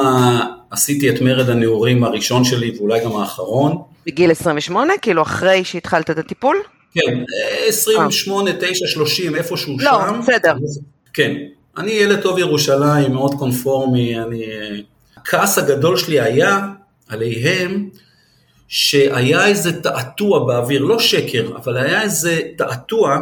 עשיתי 0.72 1.10
את 1.10 1.22
מרד 1.22 1.50
הנעורים 1.50 2.04
הראשון 2.04 2.44
שלי 2.44 2.78
ואולי 2.78 3.04
גם 3.04 3.16
האחרון. 3.16 3.78
בגיל 4.06 4.32
28? 4.32 4.94
כאילו 5.02 5.22
אחרי 5.22 5.64
שהתחלת 5.64 6.10
את 6.10 6.18
הטיפול? 6.18 6.58
כן, 6.94 7.24
28, 7.68 8.52
9, 8.60 8.88
30, 8.88 9.36
איפשהו 9.36 9.78
לא, 9.80 9.92
שם. 9.92 10.14
לא, 10.14 10.22
בסדר. 10.22 10.54
כן, 11.14 11.36
אני 11.78 11.92
ילד 11.92 12.22
טוב 12.22 12.40
ירושלים, 12.40 13.14
מאוד 13.14 13.34
קונפורמי, 13.34 14.20
אני... 14.20 14.46
הכעס 15.18 15.58
הגדול 15.58 15.98
שלי 15.98 16.20
היה 16.20 16.60
עליהם 17.10 17.90
שהיה 18.68 19.48
איזה 19.48 19.82
תעתוע 19.82 20.46
באוויר, 20.46 20.84
לא 20.84 21.00
שקר, 21.00 21.52
אבל 21.56 21.78
היה 21.78 22.02
איזה 22.02 22.42
תעתוע 22.58 23.18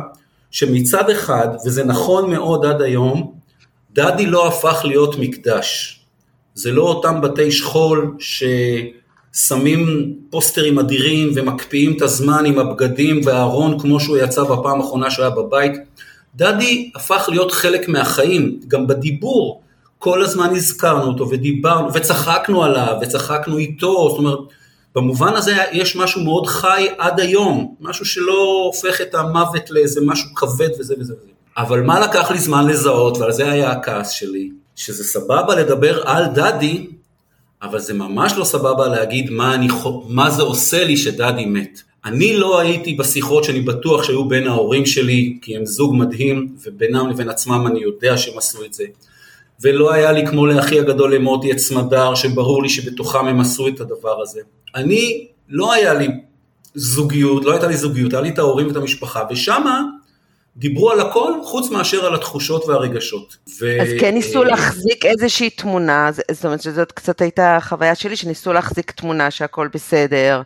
שמצד 0.51 1.10
אחד, 1.10 1.48
וזה 1.65 1.84
נכון 1.84 2.31
מאוד 2.31 2.65
עד 2.65 2.81
היום, 2.81 3.34
דדי 3.91 4.25
לא 4.25 4.48
הפך 4.48 4.81
להיות 4.86 5.15
מקדש. 5.19 6.00
זה 6.55 6.72
לא 6.72 6.81
אותם 6.81 7.22
בתי 7.22 7.51
שכול 7.51 8.15
ש... 8.19 8.43
שמים 9.33 10.13
פוסטרים 10.29 10.79
אדירים 10.79 11.31
ומקפיאים 11.36 11.98
את 11.98 12.01
הזמן 12.01 12.45
עם 12.45 12.60
הבגדים 12.60 13.22
והארון 13.24 13.79
כמו 13.79 14.00
שהוא 14.00 14.17
יצא 14.17 14.43
בפעם 14.43 14.81
האחרונה 14.81 15.12
שהוא 15.12 15.25
היה 15.25 15.36
בבית. 15.36 15.72
דדי 16.36 16.91
הפך 16.95 17.29
להיות 17.31 17.51
חלק 17.51 17.89
מהחיים, 17.89 18.60
גם 18.67 18.88
בדיבור, 18.88 19.62
כל 20.00 20.22
הזמן 20.22 20.55
הזכרנו 20.55 21.03
אותו 21.03 21.29
ודיברנו 21.29 21.93
וצחקנו 21.93 22.63
עליו 22.63 22.95
וצחקנו 23.01 23.57
איתו, 23.57 24.10
זאת 24.10 24.17
אומרת, 24.17 24.39
במובן 24.95 25.33
הזה 25.33 25.55
יש 25.72 25.95
משהו 25.95 26.24
מאוד 26.24 26.48
חי 26.48 26.88
עד 26.98 27.19
היום, 27.19 27.75
משהו 27.81 28.05
שלא 28.05 28.63
הופך 28.65 29.01
את 29.01 29.15
המוות 29.15 29.72
לאיזה 29.72 30.01
משהו 30.05 30.36
כבד 30.36 30.69
וזה 30.79 30.95
וזה 31.00 31.13
וזה. 31.13 31.31
אבל 31.57 31.81
מה 31.81 32.00
לקח 32.00 32.31
לי 32.31 32.38
זמן 32.38 32.67
לזהות, 32.67 33.17
ועל 33.17 33.31
זה 33.31 33.51
היה 33.51 33.72
הכעס 33.72 34.12
שלי, 34.12 34.50
שזה 34.75 35.03
סבבה 35.03 35.56
לדבר 35.56 36.01
על 36.06 36.25
דדי, 36.25 36.88
אבל 37.62 37.80
זה 37.80 37.94
ממש 37.94 38.34
לא 38.38 38.44
סבבה 38.44 38.88
להגיד 38.88 39.30
מה, 39.30 39.56
אני, 39.56 39.68
מה 40.08 40.30
זה 40.30 40.42
עושה 40.42 40.84
לי 40.84 40.98
שדדי 40.98 41.46
מת. 41.46 41.82
אני 42.06 42.38
לא 42.38 42.60
הייתי 42.60 42.94
בשיחות 42.94 43.44
שאני 43.44 43.62
בטוח 43.62 44.03
שהיו 44.03 44.27
בין 44.27 44.48
ההורים 44.48 44.86
שלי, 44.86 45.38
כי 45.42 45.58
הם 45.58 45.65
זוג 45.65 45.96
מדהים, 45.96 46.56
ובינם 46.65 47.10
לבין 47.10 47.30
עצמם 47.30 47.68
אני 47.68 47.80
יודע 47.80 48.18
שהם 48.18 48.38
עשו 48.38 48.65
את 48.65 48.74
זה. 48.74 48.84
ולא 49.62 49.94
היה 49.94 50.12
לי 50.12 50.27
כמו 50.27 50.46
לאחי 50.46 50.80
הגדול 50.80 51.15
למוטי 51.15 51.51
את 51.51 51.58
סמדר, 51.58 52.15
שברור 52.15 52.63
לי 52.63 52.70
שבתוכם 52.70 53.27
הם 53.27 53.39
עשו 53.39 53.68
את 53.68 53.82
הדבר 53.82 54.22
הזה. 54.22 54.42
אני, 54.75 55.27
לא 55.50 55.74
היה 55.74 55.94
לי 55.94 56.08
זוגיות, 56.75 57.46
לא 57.46 57.51
הייתה 57.51 57.68
לי 57.68 57.77
זוגיות, 57.77 58.13
היה 58.13 58.22
לי 58.22 58.30
את 58.30 58.39
ההורים 58.39 58.68
ואת 58.68 58.75
המשפחה, 58.75 59.24
ושמה 59.30 59.82
דיברו 60.57 60.91
על 60.91 61.00
הכל 61.00 61.33
חוץ 61.43 61.69
מאשר 61.69 62.05
על 62.05 62.15
התחושות 62.15 62.65
והרגשות. 62.65 63.38
ו... 63.62 63.81
אז 63.81 63.88
כן 64.00 64.13
ניסו 64.13 64.43
להחזיק 64.43 65.05
איזושהי 65.05 65.50
תמונה, 65.50 66.10
זאת 66.31 66.45
אומרת 66.45 66.62
שזאת 66.62 66.91
קצת 66.91 67.22
הייתה 67.22 67.55
החוויה 67.57 67.95
שלי, 67.95 68.15
שניסו 68.15 68.53
להחזיק 68.53 68.91
תמונה 68.91 69.31
שהכל 69.31 69.67
בסדר. 69.67 70.41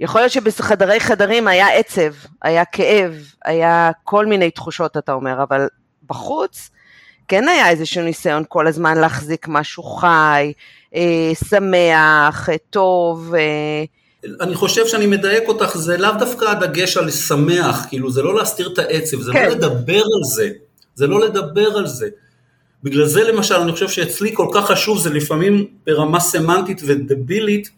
יכול 0.00 0.20
להיות 0.20 0.32
שבחדרי 0.32 1.00
חדרים 1.00 1.48
היה 1.48 1.68
עצב, 1.68 2.12
היה 2.42 2.64
כאב, 2.64 3.14
היה 3.44 3.90
כל 4.04 4.26
מיני 4.26 4.50
תחושות 4.50 4.96
אתה 4.96 5.12
אומר, 5.12 5.42
אבל 5.42 5.66
בחוץ 6.06 6.70
כן 7.28 7.48
היה 7.48 7.70
איזשהו 7.70 8.02
ניסיון 8.02 8.44
כל 8.48 8.66
הזמן 8.66 8.98
להחזיק 8.98 9.48
משהו 9.48 9.82
חי, 9.82 10.52
אה, 10.94 11.32
שמח, 11.48 12.48
אה, 12.48 12.56
טוב. 12.70 13.34
אה, 13.34 13.84
אני 14.40 14.54
חושב 14.54 14.86
שאני 14.86 15.06
מדייק 15.06 15.48
אותך, 15.48 15.76
זה 15.76 15.96
לאו 15.96 16.10
דווקא 16.18 16.44
הדגש 16.44 16.96
על 16.96 17.10
שמח, 17.10 17.86
כאילו 17.88 18.10
זה 18.10 18.22
לא 18.22 18.34
להסתיר 18.34 18.72
את 18.72 18.78
העצב, 18.78 19.20
זה 19.20 19.32
לא 19.32 19.38
כן. 19.38 19.48
לא 19.48 19.50
לדבר 19.50 20.02
על 20.02 20.24
זה, 20.34 20.50
זה 20.94 21.06
לא 21.06 21.20
לדבר 21.20 21.76
על 21.76 21.86
זה. 21.86 22.08
בגלל 22.82 23.06
זה 23.06 23.32
למשל, 23.32 23.54
אני 23.54 23.72
חושב 23.72 23.88
שאצלי 23.88 24.30
כל 24.34 24.48
כך 24.54 24.66
חשוב, 24.66 24.98
זה 24.98 25.10
לפעמים 25.10 25.66
ברמה 25.86 26.20
סמנטית 26.20 26.82
ודבילית, 26.84 27.70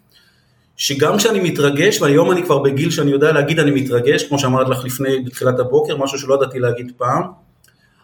שגם 0.76 1.16
כשאני 1.16 1.40
מתרגש, 1.40 2.00
והיום 2.00 2.30
אני 2.30 2.42
כבר 2.42 2.58
בגיל 2.58 2.90
שאני 2.90 3.10
יודע 3.10 3.32
להגיד 3.32 3.58
אני 3.58 3.70
מתרגש, 3.70 4.22
כמו 4.22 4.38
שאמרת 4.38 4.68
לך 4.68 4.84
לפני, 4.84 5.20
בתחילת 5.20 5.58
הבוקר, 5.58 5.96
משהו 5.96 6.18
שלא 6.18 6.34
ידעתי 6.34 6.58
להגיד 6.58 6.92
פעם, 6.96 7.22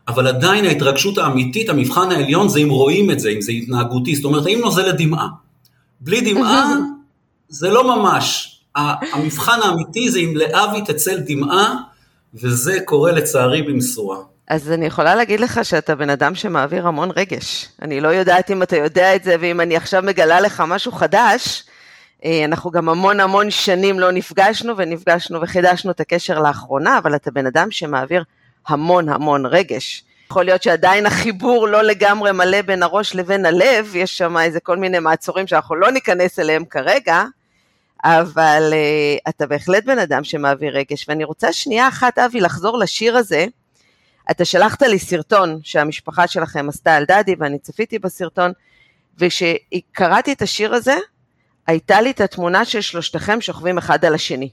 אבל 0.09 0.27
עדיין 0.27 0.65
ההתרגשות 0.65 1.19
האמיתית, 1.19 1.69
המבחן 1.69 2.11
העליון 2.11 2.49
זה 2.49 2.59
אם 2.59 2.71
רואים 2.71 3.11
את 3.11 3.21
זה, 3.21 3.29
אם 3.29 3.41
זה 3.41 3.53
התנהגותי, 3.53 4.15
זאת 4.15 4.25
אומרת 4.25 4.47
האם 4.47 4.61
נוזלת 4.61 4.95
דמעה. 4.99 5.29
בלי 6.01 6.33
דמעה 6.33 6.77
זה 7.49 7.69
לא 7.69 7.97
ממש. 7.97 8.61
המבחן 8.75 9.61
האמיתי 9.63 10.11
זה 10.11 10.19
אם 10.19 10.37
לאבי 10.37 10.83
תצל 10.87 11.19
דמעה, 11.19 11.75
וזה 12.35 12.79
קורה 12.85 13.13
לצערי 13.13 13.63
במשורה. 13.63 14.19
אז 14.49 14.71
אני 14.71 14.87
יכולה 14.87 15.15
להגיד 15.15 15.41
לך 15.41 15.65
שאתה 15.65 15.95
בן 15.95 16.11
אדם 16.11 16.35
שמעביר 16.35 16.87
המון 16.87 17.11
רגש. 17.17 17.69
אני 17.83 18.01
לא 18.01 18.09
יודעת 18.09 18.51
אם 18.51 18.63
אתה 18.63 18.77
יודע 18.77 19.17
את 19.17 19.25
זה, 19.25 19.37
ואם 19.41 19.61
אני 19.61 19.77
עכשיו 19.77 20.03
מגלה 20.03 20.41
לך 20.41 20.63
משהו 20.67 20.93
חדש, 20.93 21.65
אה, 22.25 22.45
אנחנו 22.45 22.71
גם 22.71 22.89
המון 22.89 23.21
המון 23.21 23.51
שנים 23.51 24.01
לא 24.01 24.13
נפגשנו, 24.13 24.77
ונפגשנו 24.77 25.41
וחידשנו 25.43 25.91
את 25.91 26.01
הקשר 26.01 26.39
לאחרונה, 26.39 26.99
אבל 26.99 27.15
אתה 27.15 27.31
בן 27.31 27.47
אדם 27.47 27.71
שמעביר 27.71 28.25
המון 28.67 29.09
המון 29.09 29.47
רגש. 29.47 30.05
יכול 30.35 30.45
להיות 30.45 30.63
שעדיין 30.63 31.07
החיבור 31.07 31.69
לא 31.69 31.83
לגמרי 31.83 32.33
מלא 32.33 32.63
בין 32.63 32.83
הראש 32.83 33.15
לבין 33.15 33.47
הלב, 33.47 33.97
יש 33.97 34.19
שם 34.19 34.37
איזה 34.37 34.61
כל 34.61 34.77
מיני 34.77 34.99
מעצורים 34.99 35.47
שאנחנו 35.47 35.75
לא 35.75 35.91
ניכנס 35.91 36.39
אליהם 36.39 36.65
כרגע, 36.65 37.25
אבל 38.05 38.73
uh, 38.73 39.29
אתה 39.29 39.47
בהחלט 39.47 39.85
בן 39.85 39.99
אדם 39.99 40.25
שמעביר 40.25 40.77
רגש, 40.77 41.09
ואני 41.09 41.25
רוצה 41.25 41.53
שנייה 41.53 41.89
אחת, 41.89 42.19
אבי, 42.19 42.41
לחזור 42.41 42.79
לשיר 42.79 43.17
הזה. 43.17 43.47
אתה 44.31 44.45
שלחת 44.45 44.83
לי 44.83 44.99
סרטון 44.99 45.59
שהמשפחה 45.63 46.27
שלכם 46.27 46.69
עשתה 46.69 46.97
על 46.97 47.05
דדי, 47.05 47.35
ואני 47.39 47.59
צפיתי 47.59 47.99
בסרטון, 47.99 48.53
וכשקראתי 49.19 50.33
את 50.33 50.43
השיר 50.43 50.75
הזה, 50.75 50.97
הייתה 51.67 52.01
לי 52.01 52.11
את 52.11 52.21
התמונה 52.21 52.65
של 52.65 52.81
שלושתכם 52.81 53.41
שוכבים 53.41 53.79
אחד 53.79 54.05
על 54.05 54.15
השני. 54.15 54.51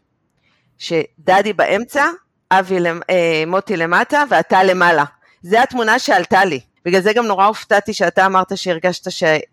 שדדי 0.78 1.54
באמצע, 1.54 2.06
אבי, 2.52 2.78
אה, 3.10 3.44
מוטי 3.48 3.78
למטה 3.78 4.24
ואתה 4.30 4.64
למעלה. 4.64 5.04
זו 5.44 5.58
התמונה 5.58 6.00
שעלתה 6.00 6.46
לי. 6.46 6.60
בגלל 6.86 7.02
זה 7.02 7.14
גם 7.14 7.26
נורא 7.26 7.46
הופתעתי 7.46 7.94
שאתה 7.94 8.26
אמרת 8.26 8.58
שהרגשת 8.58 9.08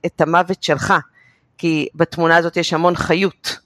את 0.07 0.21
המוות 0.21 0.63
שלך, 0.63 0.95
כי 1.59 1.89
בתמונה 1.95 2.37
הזאת 2.37 2.57
יש 2.57 2.73
המון 2.73 2.97
חיות. 2.97 3.59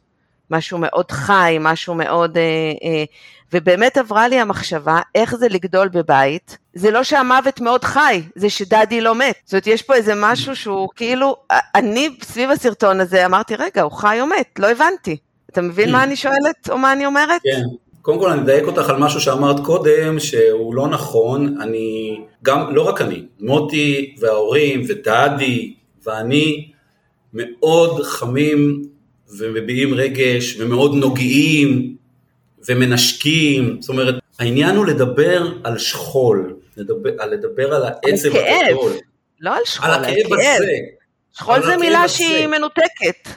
משהו 0.51 0.79
מאוד 0.79 1.11
חי, 1.11 1.57
משהו 1.61 1.95
מאוד... 1.95 2.37
אה, 2.37 2.43
אה, 2.85 3.05
ובאמת 3.53 3.97
עברה 3.97 4.29
לי 4.29 4.41
המחשבה 4.41 5.01
איך 5.15 5.35
זה 5.35 5.49
לגדול 5.49 5.89
בבית. 5.89 6.59
זה 6.75 6.91
לא 6.91 7.03
שהמוות 7.03 7.61
מאוד 7.61 7.85
חי, 7.85 8.23
זה 8.35 8.51
שדדי 8.51 9.01
לא 9.01 9.15
מת. 9.15 9.37
זאת 9.45 9.53
אומרת, 9.53 9.67
יש 9.67 9.83
פה 9.83 9.95
איזה 9.95 10.13
משהו 10.17 10.57
שהוא 10.57 10.89
כאילו, 10.97 11.37
אני 11.75 12.09
סביב 12.23 12.51
הסרטון 12.51 13.01
הזה 13.01 13.27
אמרתי, 13.27 13.57
רגע, 13.57 13.83
הוא 13.83 13.93
חי 13.93 14.19
או 14.21 14.27
מת? 14.27 14.59
לא 14.59 14.71
הבנתי. 14.71 15.17
אתה 15.51 15.61
מבין 15.61 15.93
מה 15.93 16.05
אני 16.05 16.17
שואלת 16.17 16.71
או 16.71 16.79
מה 16.79 16.93
אני 16.93 17.07
אומרת? 17.07 17.41
כן. 17.43 17.63
קודם 18.03 18.19
כל 18.19 18.31
אני 18.31 18.43
אדייק 18.43 18.65
אותך 18.65 18.91
על 18.91 18.97
משהו 18.97 19.21
שאמרת 19.21 19.61
קודם, 19.65 20.21
שהוא 20.21 20.75
לא 20.75 20.89
נכון, 20.89 21.57
אני, 21.61 22.21
גם, 22.43 22.75
לא 22.75 22.89
רק 22.89 23.01
אני, 23.01 23.23
מוטי 23.41 24.15
וההורים 24.19 24.83
ודדי 24.89 25.75
ואני 26.05 26.71
מאוד 27.33 28.03
חמים 28.03 28.83
ומביעים 29.39 29.95
רגש 29.95 30.57
ומאוד 30.61 30.95
נוגעים 30.95 31.97
ומנשקים, 32.69 33.77
זאת 33.81 33.89
אומרת, 33.89 34.15
העניין 34.39 34.77
הוא 34.77 34.87
לדבר 34.87 35.53
על 35.65 35.79
שכול, 35.79 36.57
לדבר, 36.77 37.11
על 37.19 37.31
לדבר 37.31 37.75
על 37.75 37.83
העצב 37.85 38.29
הגדול. 38.29 38.93
לא 39.41 39.57
על 39.57 39.63
שכול, 39.65 39.91
על 39.91 40.05
הכאב 40.05 40.33
הזה. 40.33 40.75
שכול 41.33 41.63
זה 41.63 41.77
מילה 41.77 42.09
שהיא 42.09 42.47
מנותקת. 42.47 43.29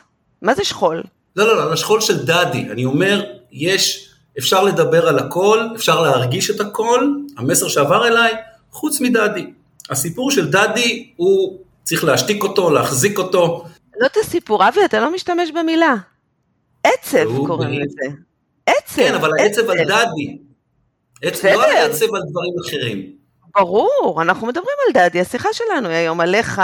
מה 0.42 0.54
זה 0.54 0.64
שכול? 0.64 1.04
לא, 1.36 1.48
לא, 1.48 1.56
לא, 1.56 1.64
על 1.64 1.74
השכול 1.74 2.02
של 2.02 2.26
דדי. 2.26 2.66
אני 2.72 2.86
אומר, 2.86 3.26
יש 3.52 4.15
אפשר 4.38 4.64
לדבר 4.64 5.08
על 5.08 5.20
הכל, 5.20 5.68
אפשר 5.76 6.02
להרגיש 6.02 6.50
את 6.50 6.60
הכל, 6.60 7.12
המסר 7.38 7.68
שעבר 7.68 8.08
אליי, 8.08 8.34
חוץ 8.72 9.02
מדדי. 9.02 9.46
הסיפור 9.90 10.32
של 10.32 10.52
דדי 10.52 11.12
הוא, 11.16 11.60
צריך 11.84 12.04
להשתיק 12.04 12.44
אותו, 12.44 12.70
להחזיק 12.70 13.18
אותו. 13.18 13.66
לא 14.00 14.06
את 14.06 14.18
הסיפור, 14.18 14.68
אבי, 14.68 14.86
אתה 14.86 15.00
לא 15.00 15.14
משתמש 15.14 15.52
במילה. 15.52 15.96
עצב 16.84 17.26
קוראים 17.48 17.82
לזה. 17.82 18.16
עצב. 18.66 18.96
כן, 18.96 19.16
אבל 19.16 19.30
העצב 19.40 19.70
על 19.70 19.78
דדי. 19.78 20.38
עצב, 21.22 21.48
לא 21.48 21.66
על 21.66 21.92
עצב 21.92 22.16
על 22.16 22.22
דברים 22.30 22.54
אחרים. 22.68 23.25
ברור, 23.56 24.22
אנחנו 24.22 24.48
מדברים 24.48 24.76
על 24.88 24.94
דדי, 24.94 25.20
השיחה 25.20 25.50
שלנו 25.54 25.90
היא 25.90 25.98
היום 25.98 26.22
עליך, 26.22 26.62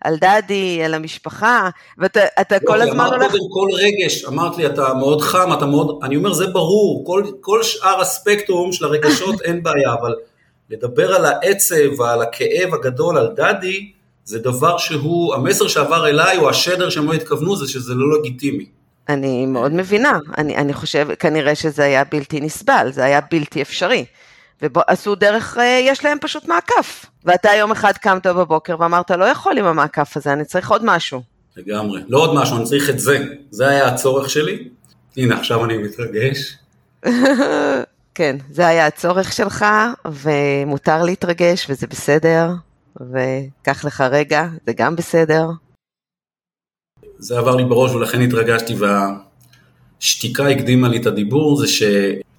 על 0.00 0.16
דדי, 0.16 0.82
על 0.84 0.94
המשפחה, 0.94 1.68
ואתה 1.98 2.20
לא, 2.50 2.58
כל 2.66 2.80
הזמן 2.80 3.04
הולך... 3.04 3.20
אמרת 3.20 3.30
קודם 3.30 3.48
כל 3.50 3.68
רגש, 3.72 4.24
אמרת 4.24 4.56
לי, 4.56 4.66
אתה 4.66 4.94
מאוד 4.94 5.20
חם, 5.20 5.52
אתה 5.52 5.66
מאוד... 5.66 6.00
אני 6.02 6.16
אומר, 6.16 6.32
זה 6.32 6.46
ברור, 6.46 7.04
כל, 7.06 7.24
כל 7.40 7.62
שאר 7.62 8.00
הספקטרום 8.00 8.72
של 8.72 8.84
הרגשות 8.84 9.40
אין 9.40 9.62
בעיה, 9.62 9.92
אבל 10.00 10.14
לדבר 10.70 11.14
על 11.14 11.24
העצב 11.24 12.00
ועל 12.00 12.22
הכאב 12.22 12.74
הגדול 12.74 13.18
על 13.18 13.28
דדי, 13.36 13.92
זה 14.24 14.38
דבר 14.38 14.78
שהוא, 14.78 15.34
המסר 15.34 15.68
שעבר 15.68 16.08
אליי, 16.08 16.38
או 16.38 16.50
השדר 16.50 16.90
שהם 16.90 17.06
לא 17.06 17.12
התכוונו, 17.12 17.56
זה 17.56 17.68
שזה 17.68 17.94
לא 17.94 18.18
לגיטימי. 18.18 18.66
אני 19.08 19.46
מאוד 19.46 19.72
מבינה, 19.72 20.18
אני, 20.38 20.56
אני 20.56 20.72
חושב, 20.72 21.08
כנראה 21.18 21.54
שזה 21.54 21.84
היה 21.84 22.04
בלתי 22.04 22.40
נסבל, 22.40 22.88
זה 22.92 23.04
היה 23.04 23.20
בלתי 23.30 23.62
אפשרי. 23.62 24.04
ועשו 24.62 25.14
דרך, 25.14 25.58
אה, 25.58 25.80
יש 25.82 26.04
להם 26.04 26.18
פשוט 26.20 26.48
מעקף. 26.48 27.06
ואתה 27.24 27.48
יום 27.58 27.72
אחד 27.72 27.92
קמת 27.92 28.26
בבוקר 28.26 28.76
ואמרת, 28.80 29.10
לא 29.10 29.24
יכול 29.24 29.58
עם 29.58 29.64
המעקף 29.64 30.16
הזה, 30.16 30.32
אני 30.32 30.44
צריך 30.44 30.70
עוד 30.70 30.84
משהו. 30.84 31.22
לגמרי. 31.56 32.02
לא 32.08 32.18
עוד 32.18 32.34
משהו, 32.34 32.56
אני 32.56 32.64
צריך 32.64 32.90
את 32.90 32.98
זה. 32.98 33.24
זה 33.50 33.68
היה 33.68 33.88
הצורך 33.88 34.30
שלי. 34.30 34.68
הנה, 35.16 35.38
עכשיו 35.38 35.64
אני 35.64 35.78
מתרגש. 35.78 36.56
כן, 38.14 38.36
זה 38.50 38.66
היה 38.66 38.86
הצורך 38.86 39.32
שלך, 39.32 39.64
ומותר 40.04 41.02
להתרגש, 41.02 41.66
וזה 41.70 41.86
בסדר, 41.86 42.50
וקח 42.96 43.84
לך 43.84 44.00
רגע, 44.00 44.46
זה 44.66 44.72
גם 44.72 44.96
בסדר. 44.96 45.46
זה 47.18 47.38
עבר 47.38 47.56
לי 47.56 47.64
בראש 47.64 47.90
ולכן 47.90 48.20
התרגשתי, 48.20 48.74
והשתיקה 50.00 50.48
הקדימה 50.48 50.88
לי 50.88 50.96
את 50.96 51.06
הדיבור, 51.06 51.56
זה 51.56 51.68
ש... 51.68 51.82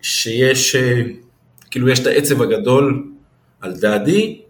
שיש 0.02 0.76
אה, 0.76 1.02
כאילו 1.72 1.90
יש 1.90 2.00
את 2.00 2.08
העצב 2.08 2.42
הגדול 2.42 3.12
על 3.62 3.74
דעדי, 3.80 4.42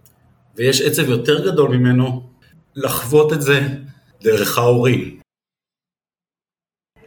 ויש 0.55 0.81
עצב 0.81 1.09
יותר 1.09 1.51
גדול 1.51 1.77
ממנו 1.77 2.29
לחוות 2.75 3.33
את 3.33 3.41
זה 3.41 3.67
דרך 4.21 4.57
ההורים. 4.57 5.19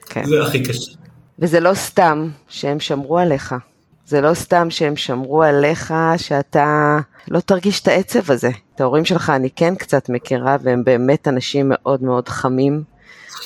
כן. 0.06 0.24
זה 0.24 0.42
הכי 0.42 0.62
קשה. 0.62 0.92
וזה 1.38 1.60
לא 1.60 1.74
סתם 1.74 2.28
שהם 2.48 2.80
שמרו 2.80 3.18
עליך. 3.18 3.54
זה 4.06 4.20
לא 4.20 4.34
סתם 4.34 4.70
שהם 4.70 4.96
שמרו 4.96 5.42
עליך 5.42 5.94
שאתה 6.16 6.98
לא 7.28 7.40
תרגיש 7.40 7.80
את 7.80 7.88
העצב 7.88 8.30
הזה. 8.30 8.50
את 8.74 8.80
ההורים 8.80 9.04
שלך 9.04 9.30
אני 9.30 9.50
כן 9.50 9.74
קצת 9.74 10.08
מכירה, 10.08 10.56
והם 10.62 10.84
באמת 10.84 11.28
אנשים 11.28 11.66
מאוד 11.68 12.02
מאוד 12.02 12.28
חמים 12.28 12.82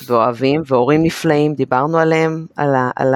ואוהבים, 0.07 0.61
והורים 0.65 1.03
נפלאים, 1.03 1.53
דיברנו 1.53 1.97
עליהם, 1.97 2.45
על, 2.55 2.75
ה, 2.75 2.91
על 2.95 3.13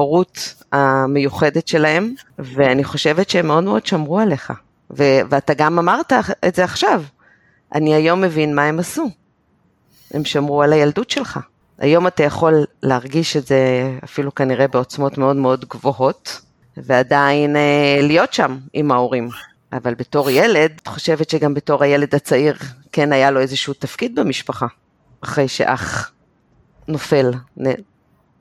ההורות 0.00 0.54
המיוחדת 0.72 1.68
שלהם, 1.68 2.14
ואני 2.38 2.84
חושבת 2.84 3.30
שהם 3.30 3.46
מאוד 3.46 3.64
מאוד 3.64 3.86
שמרו 3.86 4.18
עליך. 4.18 4.52
ו- 4.98 5.20
ואתה 5.30 5.54
גם 5.54 5.78
אמרת 5.78 6.12
את 6.48 6.54
זה 6.54 6.64
עכשיו. 6.64 7.02
אני 7.74 7.94
היום 7.94 8.20
מבין 8.20 8.54
מה 8.54 8.64
הם 8.64 8.78
עשו. 8.78 9.10
הם 10.14 10.24
שמרו 10.24 10.62
על 10.62 10.72
הילדות 10.72 11.10
שלך. 11.10 11.40
היום 11.78 12.06
אתה 12.06 12.22
יכול 12.22 12.64
להרגיש 12.82 13.36
את 13.36 13.46
זה 13.46 13.90
אפילו 14.04 14.34
כנראה 14.34 14.68
בעוצמות 14.68 15.18
מאוד 15.18 15.36
מאוד 15.36 15.64
גבוהות, 15.64 16.40
ועדיין 16.76 17.56
אה, 17.56 17.98
להיות 18.02 18.32
שם 18.32 18.58
עם 18.72 18.92
ההורים. 18.92 19.28
אבל 19.72 19.94
בתור 19.94 20.30
ילד, 20.30 20.70
את 20.82 20.86
חושבת 20.86 21.30
שגם 21.30 21.54
בתור 21.54 21.82
הילד 21.82 22.14
הצעיר, 22.14 22.54
כן 22.92 23.12
היה 23.12 23.30
לו 23.30 23.40
איזשהו 23.40 23.74
תפקיד 23.74 24.14
במשפחה, 24.20 24.66
אחרי 25.20 25.48
שאח 25.48 26.12
נופל, 26.88 27.30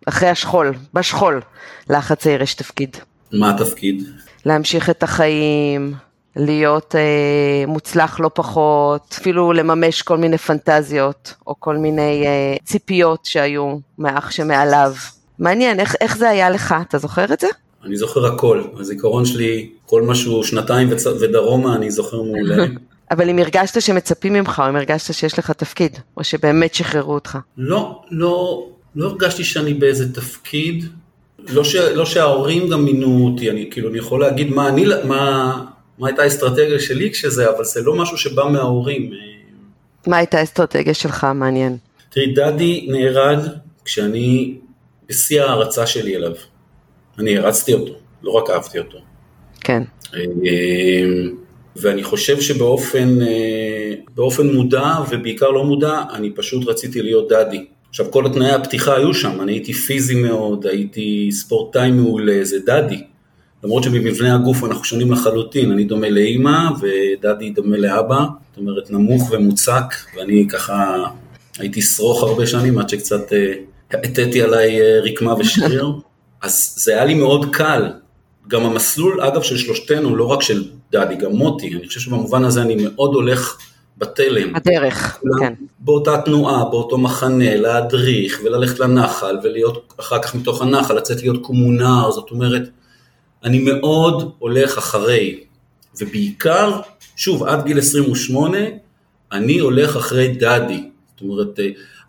אחרי 0.05 0.29
השכול, 0.29 0.73
בשכול, 0.93 1.41
לאח 1.89 2.11
הצעיר 2.11 2.41
יש 2.41 2.53
תפקיד. 2.53 2.97
מה 3.31 3.49
התפקיד? 3.49 4.03
להמשיך 4.45 4.89
את 4.89 5.03
החיים, 5.03 5.93
להיות 6.35 6.95
אה, 6.95 7.65
מוצלח 7.67 8.19
לא 8.19 8.31
פחות, 8.33 9.15
אפילו 9.21 9.53
לממש 9.53 10.01
כל 10.01 10.17
מיני 10.17 10.37
פנטזיות, 10.37 11.33
או 11.47 11.55
כל 11.59 11.77
מיני 11.77 12.23
אה, 12.25 12.57
ציפיות 12.63 13.25
שהיו 13.25 13.77
מאח 13.97 14.31
שמעליו. 14.31 14.93
מעניין, 15.39 15.79
איך, 15.79 15.95
איך 16.01 16.17
זה 16.17 16.29
היה 16.29 16.49
לך? 16.49 16.75
אתה 16.87 16.97
זוכר 16.97 17.33
את 17.33 17.39
זה? 17.39 17.47
אני 17.83 17.97
זוכר 17.97 18.25
הכל, 18.25 18.63
הזיכרון 18.79 19.25
שלי, 19.25 19.69
כל 19.85 20.01
משהו 20.01 20.43
שנתיים 20.43 20.87
וצ... 20.91 21.05
ודרומה, 21.07 21.75
אני 21.75 21.91
זוכר 21.91 22.21
מעולה. 22.21 22.65
אבל 23.11 23.29
אם 23.29 23.39
הרגשת 23.39 23.81
שמצפים 23.81 24.33
ממך, 24.33 24.61
או 24.65 24.69
אם 24.69 24.75
הרגשת 24.75 25.13
שיש 25.13 25.39
לך 25.39 25.51
תפקיד, 25.51 25.97
או 26.17 26.23
שבאמת 26.23 26.73
שחררו 26.73 27.13
אותך. 27.13 27.37
לא, 27.57 28.01
לא, 28.11 28.67
לא 28.95 29.07
הרגשתי 29.07 29.43
שאני 29.43 29.73
באיזה 29.73 30.13
תפקיד, 30.13 30.85
לא, 31.53 31.63
ש, 31.63 31.75
לא 31.75 32.05
שההורים 32.05 32.69
גם 32.69 32.85
מינו 32.85 33.25
אותי, 33.25 33.49
אני 33.49 33.67
כאילו, 33.71 33.89
אני 33.89 33.97
יכול 33.97 34.21
להגיד 34.21 34.49
מה 34.49 34.67
אני, 34.67 34.85
מה, 35.03 35.65
מה 35.99 36.07
הייתה 36.07 36.21
האסטרטגיה 36.21 36.79
שלי 36.79 37.11
כשזה, 37.11 37.49
אבל 37.49 37.63
זה 37.63 37.81
לא 37.81 37.95
משהו 37.95 38.17
שבא 38.17 38.43
מההורים. 38.43 39.11
מה 40.07 40.17
הייתה 40.17 40.37
האסטרטגיה 40.37 40.93
שלך? 40.93 41.27
מעניין. 41.35 41.77
תראי, 42.09 42.33
דדי 42.33 42.87
נהרג 42.89 43.39
כשאני 43.85 44.55
בשיא 45.09 45.41
ההערצה 45.41 45.87
שלי 45.87 46.15
אליו. 46.15 46.33
אני 47.19 47.37
הרצתי 47.37 47.73
אותו, 47.73 47.93
לא 48.23 48.31
רק 48.31 48.49
אהבתי 48.49 48.79
אותו. 48.79 48.97
כן. 49.61 49.83
אמ, 50.15 51.35
ואני 51.75 52.03
חושב 52.03 52.41
שבאופן 52.41 53.17
באופן 54.15 54.47
מודע 54.47 54.93
ובעיקר 55.09 55.49
לא 55.49 55.63
מודע, 55.63 56.01
אני 56.13 56.31
פשוט 56.31 56.67
רציתי 56.67 57.01
להיות 57.01 57.29
דדי. 57.29 57.65
עכשיו 57.89 58.11
כל 58.11 58.25
התנאי 58.25 58.51
הפתיחה 58.51 58.95
היו 58.95 59.13
שם, 59.13 59.41
אני 59.41 59.51
הייתי 59.51 59.73
פיזי 59.73 60.15
מאוד, 60.15 60.67
הייתי 60.67 61.29
ספורטאי 61.31 61.91
מעולה, 61.91 62.39
זה 62.43 62.57
דדי. 62.65 63.03
למרות 63.63 63.83
שבמבנה 63.83 64.35
הגוף 64.35 64.63
אנחנו 64.63 64.83
שונים 64.83 65.11
לחלוטין, 65.11 65.71
אני 65.71 65.83
דומה 65.83 66.09
לאימא 66.09 66.69
ודדי 66.81 67.49
דומה 67.49 67.77
לאבא, 67.77 68.19
זאת 68.49 68.57
אומרת 68.57 68.91
נמוך 68.91 69.31
ומוצק, 69.31 69.95
ואני 70.17 70.47
ככה 70.49 71.03
הייתי 71.59 71.81
שרוך 71.81 72.23
הרבה 72.23 72.47
שנים 72.47 72.77
עד 72.77 72.89
שקצת 72.89 73.31
הטאתי 73.91 74.41
עליי 74.41 74.99
רקמה 75.01 75.33
ושריר, 75.33 75.91
אז 76.41 76.73
זה 76.77 76.93
היה 76.93 77.05
לי 77.05 77.13
מאוד 77.13 77.55
קל. 77.55 77.89
גם 78.47 78.65
המסלול, 78.65 79.21
אגב, 79.21 79.41
של 79.41 79.57
שלושתנו, 79.57 80.15
לא 80.15 80.25
רק 80.25 80.41
של 80.41 80.63
דדי, 80.91 81.15
גם 81.15 81.31
מוטי, 81.31 81.75
אני 81.75 81.87
חושב 81.87 81.99
שבמובן 81.99 82.43
הזה 82.45 82.61
אני 82.61 82.75
מאוד 82.75 83.13
הולך 83.13 83.57
בתלם. 83.99 84.53
בדרך, 84.53 85.19
כן. 85.39 85.53
באותה 85.79 86.21
תנועה, 86.25 86.65
באותו 86.65 86.97
מחנה, 86.97 87.55
להדריך 87.55 88.39
וללכת 88.43 88.79
לנחל 88.79 89.37
ולהיות 89.43 89.93
אחר 89.99 90.21
כך 90.21 90.35
מתוך 90.35 90.61
הנחל, 90.61 90.93
לצאת 90.93 91.21
להיות 91.21 91.41
קומונר, 91.41 92.11
זאת 92.11 92.31
אומרת, 92.31 92.69
אני 93.43 93.59
מאוד 93.59 94.31
הולך 94.39 94.77
אחרי, 94.77 95.39
ובעיקר, 96.01 96.79
שוב, 97.15 97.43
עד 97.43 97.65
גיל 97.65 97.79
28, 97.79 98.57
אני 99.31 99.59
הולך 99.59 99.95
אחרי 99.95 100.27
דדי. 100.27 100.83
זאת 101.11 101.21
אומרת, 101.21 101.59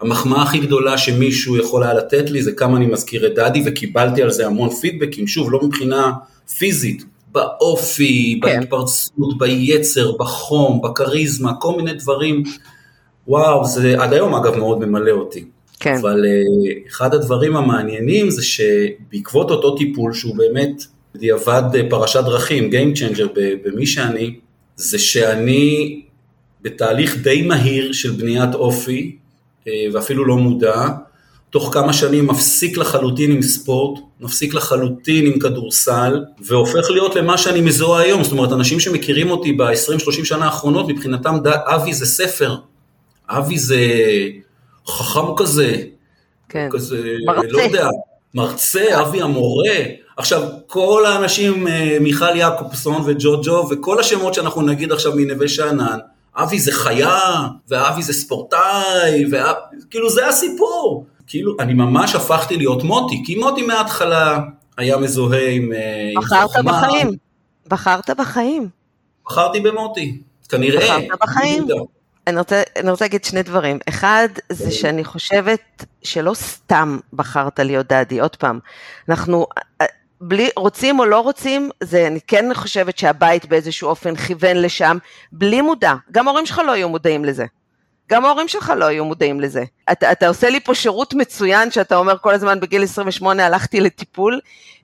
המחמאה 0.00 0.42
הכי 0.42 0.58
גדולה 0.58 0.98
שמישהו 0.98 1.56
יכול 1.56 1.82
היה 1.82 1.94
לתת 1.94 2.30
לי 2.30 2.42
זה 2.42 2.52
כמה 2.52 2.76
אני 2.76 2.86
מזכיר 2.86 3.26
את 3.26 3.34
דדי, 3.34 3.62
וקיבלתי 3.66 4.22
על 4.22 4.30
זה 4.30 4.46
המון 4.46 4.70
פידבקים, 4.70 5.26
שוב, 5.26 5.52
לא 5.52 5.60
מבחינה 5.62 6.12
פיזית, 6.58 7.04
באופי, 7.32 8.40
כן. 8.42 8.60
בהתפרצות, 8.60 9.38
ביצר, 9.38 10.12
בחום, 10.16 10.80
בכריזמה, 10.82 11.52
כל 11.60 11.76
מיני 11.76 11.92
דברים. 11.92 12.42
וואו, 13.28 13.64
זה 13.64 14.02
עד 14.02 14.12
היום 14.12 14.34
אגב 14.34 14.56
מאוד 14.56 14.78
ממלא 14.78 15.10
אותי. 15.10 15.44
כן. 15.80 15.96
אבל 16.00 16.24
uh, 16.24 16.88
אחד 16.88 17.14
הדברים 17.14 17.56
המעניינים 17.56 18.30
זה 18.30 18.42
שבעקבות 18.42 19.50
אותו 19.50 19.76
טיפול, 19.76 20.12
שהוא 20.12 20.36
באמת 20.36 20.84
בדיעבד 21.14 21.62
פרשת 21.90 22.20
דרכים, 22.24 22.70
Game 22.70 22.98
Changer 22.98 23.28
במי 23.64 23.86
שאני, 23.86 24.34
זה 24.76 24.98
שאני 24.98 26.02
בתהליך 26.62 27.16
די 27.16 27.42
מהיר 27.42 27.92
של 27.92 28.10
בניית 28.10 28.54
אופי, 28.54 29.16
uh, 29.64 29.68
ואפילו 29.92 30.24
לא 30.24 30.36
מודע, 30.36 30.88
תוך 31.50 31.70
כמה 31.72 31.92
שנים 31.92 32.26
מפסיק 32.26 32.76
לחלוטין 32.76 33.32
עם 33.32 33.42
ספורט, 33.42 34.00
מפסיק 34.20 34.54
לחלוטין 34.54 35.26
עם 35.26 35.38
כדורסל, 35.38 36.24
והופך 36.40 36.90
להיות 36.90 37.16
למה 37.16 37.38
שאני 37.38 37.60
מזוהה 37.60 38.02
היום. 38.02 38.24
זאת 38.24 38.32
אומרת, 38.32 38.52
אנשים 38.52 38.80
שמכירים 38.80 39.30
אותי 39.30 39.52
ב-20-30 39.52 40.24
שנה 40.24 40.44
האחרונות, 40.44 40.88
מבחינתם 40.88 41.38
אבי 41.46 41.94
זה 41.94 42.06
ספר, 42.06 42.56
אבי 43.28 43.58
זה 43.58 43.78
חכם 44.86 45.34
כזה, 45.36 45.76
כן. 46.48 46.68
כזה, 46.72 47.14
מרצה. 47.26 47.48
לא 47.48 47.62
יודע, 47.62 47.86
מרצה, 48.34 49.00
אבי 49.00 49.22
המורה. 49.22 49.74
עכשיו, 50.16 50.42
כל 50.66 51.06
האנשים, 51.06 51.68
אה, 51.68 51.96
מיכל 52.00 52.36
יעקובסון 52.36 53.02
וג'וג'ו, 53.06 53.68
וכל 53.70 54.00
השמות 54.00 54.34
שאנחנו 54.34 54.62
נגיד 54.62 54.92
עכשיו 54.92 55.12
מנווה 55.16 55.48
שאנן, 55.48 55.98
אבי 56.36 56.60
זה 56.60 56.72
חיה, 56.72 57.46
ואבי 57.68 58.02
זה 58.02 58.12
ספורטאי, 58.12 59.24
וכאילו 59.30 60.10
זה 60.10 60.28
הסיפור. 60.28 61.06
כאילו, 61.30 61.56
אני 61.60 61.74
ממש 61.74 62.14
הפכתי 62.14 62.56
להיות 62.56 62.82
מוטי, 62.84 63.22
כי 63.26 63.34
מוטי 63.36 63.62
מההתחלה 63.62 64.38
היה 64.76 64.96
מזוהה 64.96 65.50
עם... 65.50 65.72
אה, 65.72 66.10
בחרת 66.16 66.56
עם 66.56 66.64
בחיים, 66.64 67.10
בחרת 67.68 68.10
בחיים. 68.10 68.68
בחרתי 69.26 69.60
במוטי, 69.60 70.22
כנראה. 70.48 70.80
בחרת 70.80 71.18
בחיים. 71.20 71.66
אני 72.26 72.38
רוצה, 72.38 72.62
אני 72.76 72.90
רוצה 72.90 73.04
להגיד 73.04 73.24
שני 73.24 73.42
דברים. 73.42 73.78
אחד, 73.88 74.28
זה 74.52 74.70
שאני 74.70 75.04
חושבת 75.04 75.84
שלא 76.02 76.34
סתם 76.34 76.98
בחרת 77.12 77.60
להיות 77.60 77.86
דדי, 77.86 78.20
עוד 78.20 78.36
פעם. 78.36 78.58
אנחנו, 79.08 79.46
אה, 79.80 79.86
בלי, 80.20 80.48
רוצים 80.56 80.98
או 80.98 81.04
לא 81.04 81.20
רוצים, 81.20 81.70
זה, 81.82 82.06
אני 82.06 82.20
כן 82.26 82.54
חושבת 82.54 82.98
שהבית 82.98 83.46
באיזשהו 83.46 83.88
אופן 83.88 84.16
כיוון 84.16 84.56
לשם, 84.56 84.98
בלי 85.32 85.60
מודע. 85.60 85.94
גם 86.12 86.28
ההורים 86.28 86.46
שלך 86.46 86.58
לא 86.66 86.72
היו 86.72 86.88
מודעים 86.88 87.24
לזה. 87.24 87.44
גם 88.10 88.24
ההורים 88.24 88.48
שלך 88.48 88.72
לא 88.76 88.84
היו 88.84 89.04
מודעים 89.04 89.40
לזה. 89.40 89.64
אתה, 89.92 90.12
אתה 90.12 90.28
עושה 90.28 90.50
לי 90.50 90.60
פה 90.60 90.74
שירות 90.74 91.14
מצוין 91.14 91.70
שאתה 91.70 91.96
אומר 91.96 92.18
כל 92.18 92.34
הזמן 92.34 92.60
בגיל 92.60 92.82
28 92.82 93.46
הלכתי 93.46 93.80
לטיפול, 93.80 94.40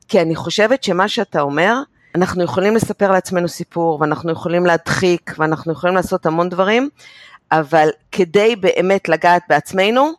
כי 0.09 0.21
אני 0.21 0.35
חושבת 0.35 0.85
שמה 0.85 1.09
שאתה 1.09 1.41
אומר, 1.41 1.75
אנחנו 2.15 2.45
יכולים 2.45 2.77
לספר 2.77 3.11
לעצמנו 3.11 3.49
סיפור, 3.49 4.01
ואנחנו 4.01 4.33
יכולים 4.33 4.67
להדחיק, 4.67 5.35
ואנחנו 5.39 5.73
יכולים 5.73 5.97
לעשות 5.97 6.27
המון 6.27 6.49
דברים, 6.49 6.89
אבל 7.53 7.89
כדי 8.12 8.57
באמת 8.57 9.09
לגעת 9.09 9.43
בעצמנו, 9.49 10.12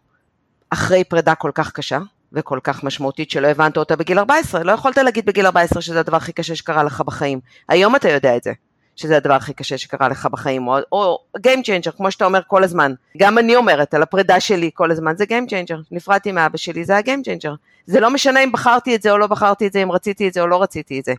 אחרי 0.70 1.04
פרידה 1.04 1.36
כל 1.36 1.52
כך 1.54 1.72
קשה, 1.72 2.00
וכל 2.34 2.60
כך 2.64 2.84
משמעותית 2.84 3.32
שלא 3.32 3.48
הבנת 3.48 3.78
אותה 3.78 3.96
בגיל 3.96 4.20
14, 4.20 4.64
לא 4.64 4.72
יכולת 4.72 4.98
להגיד 4.98 5.26
בגיל 5.26 5.46
14 5.46 5.82
שזה 5.82 6.00
הדבר 6.00 6.18
הכי 6.18 6.34
קשה 6.34 6.56
שקרה 6.56 6.84
לך 6.84 7.02
בחיים. 7.02 7.40
היום 7.70 7.96
אתה 7.96 8.10
יודע 8.10 8.38
את 8.38 8.44
זה. 8.44 8.52
שזה 8.98 9.18
הדבר 9.18 9.34
הכי 9.34 9.54
קשה 9.54 9.78
שקרה 9.78 10.10
לך 10.10 10.26
בחיים, 10.32 10.68
או, 10.68 10.78
או 10.92 11.20
Game 11.38 11.62
Changer, 11.62 11.92
כמו 11.98 12.12
שאתה 12.12 12.26
אומר 12.26 12.42
כל 12.48 12.64
הזמן. 12.64 12.94
גם 13.18 13.38
אני 13.38 13.56
אומרת 13.56 13.94
על 13.94 14.04
הפרידה 14.04 14.40
שלי 14.40 14.70
כל 14.74 14.92
הזמן, 14.92 15.18
זה 15.18 15.24
Game 15.24 15.50
Changer. 15.50 15.78
נפרדתי 15.92 16.32
מאבא 16.32 16.58
שלי, 16.58 16.86
זה 16.86 16.98
ה-Game 16.98 17.26
Changer. 17.26 17.56
זה 17.86 18.00
לא 18.00 18.10
משנה 18.10 18.44
אם 18.44 18.52
בחרתי 18.52 18.96
את 18.96 19.02
זה 19.02 19.12
או 19.12 19.18
לא 19.18 19.28
בחרתי 19.28 19.68
את 19.68 19.74
זה, 19.74 19.84
אם 19.84 19.92
רציתי 19.92 20.28
את 20.28 20.34
זה 20.34 20.42
או 20.42 20.48
לא 20.48 20.62
רציתי 20.62 21.00
את 21.00 21.06
זה. 21.06 21.14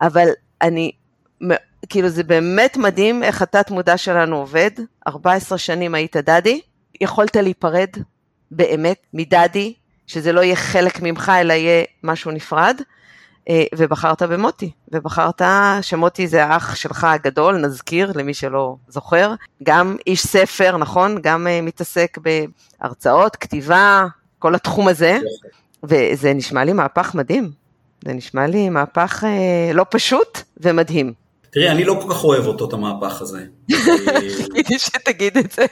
אבל 0.00 0.28
אני, 0.62 0.92
כאילו 1.88 2.08
זה 2.08 2.22
באמת 2.22 2.76
מדהים 2.76 3.22
איך 3.22 3.42
התת 3.42 3.70
מודע 3.70 3.96
שלנו 3.96 4.36
עובד. 4.36 4.70
14 5.08 5.58
שנים 5.58 5.94
היית 5.94 6.16
דדי, 6.16 6.60
יכולת 7.00 7.36
להיפרד 7.36 7.90
באמת 8.50 9.06
מדדי, 9.14 9.74
שזה 10.06 10.32
לא 10.32 10.40
יהיה 10.40 10.56
חלק 10.56 11.02
ממך 11.02 11.32
אלא 11.40 11.52
יהיה 11.52 11.84
משהו 12.02 12.30
נפרד. 12.30 12.80
אה, 13.48 13.64
ובחרת 13.74 14.22
במוטי, 14.22 14.70
ובחרת 14.92 15.42
שמוטי 15.82 16.26
זה 16.26 16.44
האח 16.44 16.74
שלך 16.74 17.04
הגדול, 17.04 17.56
נזכיר 17.56 18.12
למי 18.14 18.34
שלא 18.34 18.76
זוכר, 18.88 19.34
גם 19.62 19.96
איש 20.06 20.26
ספר, 20.26 20.76
נכון? 20.76 21.18
גם 21.22 21.46
אה, 21.46 21.60
מתעסק 21.62 22.18
בהרצאות, 22.80 23.36
כתיבה, 23.36 24.04
כל 24.38 24.54
התחום 24.54 24.88
הזה, 24.88 25.18
וזה 25.84 26.34
נשמע 26.34 26.64
לי 26.64 26.72
מהפך 26.72 27.14
מדהים, 27.14 27.50
זה 28.04 28.12
נשמע 28.12 28.46
לי 28.46 28.68
מהפך 28.68 29.24
אה, 29.24 29.72
לא 29.74 29.86
פשוט 29.90 30.38
ומדהים. 30.60 31.12
תראי, 31.50 31.70
אני 31.70 31.84
לא 31.84 32.00
כל 32.02 32.14
כך 32.14 32.24
אוהב 32.24 32.46
אותו, 32.46 32.68
את 32.68 32.72
המהפך 32.72 33.22
הזה. 33.22 33.44
חיכיתי 34.36 34.78
שתגיד 34.78 35.38
את 35.38 35.52
זה. 35.52 35.66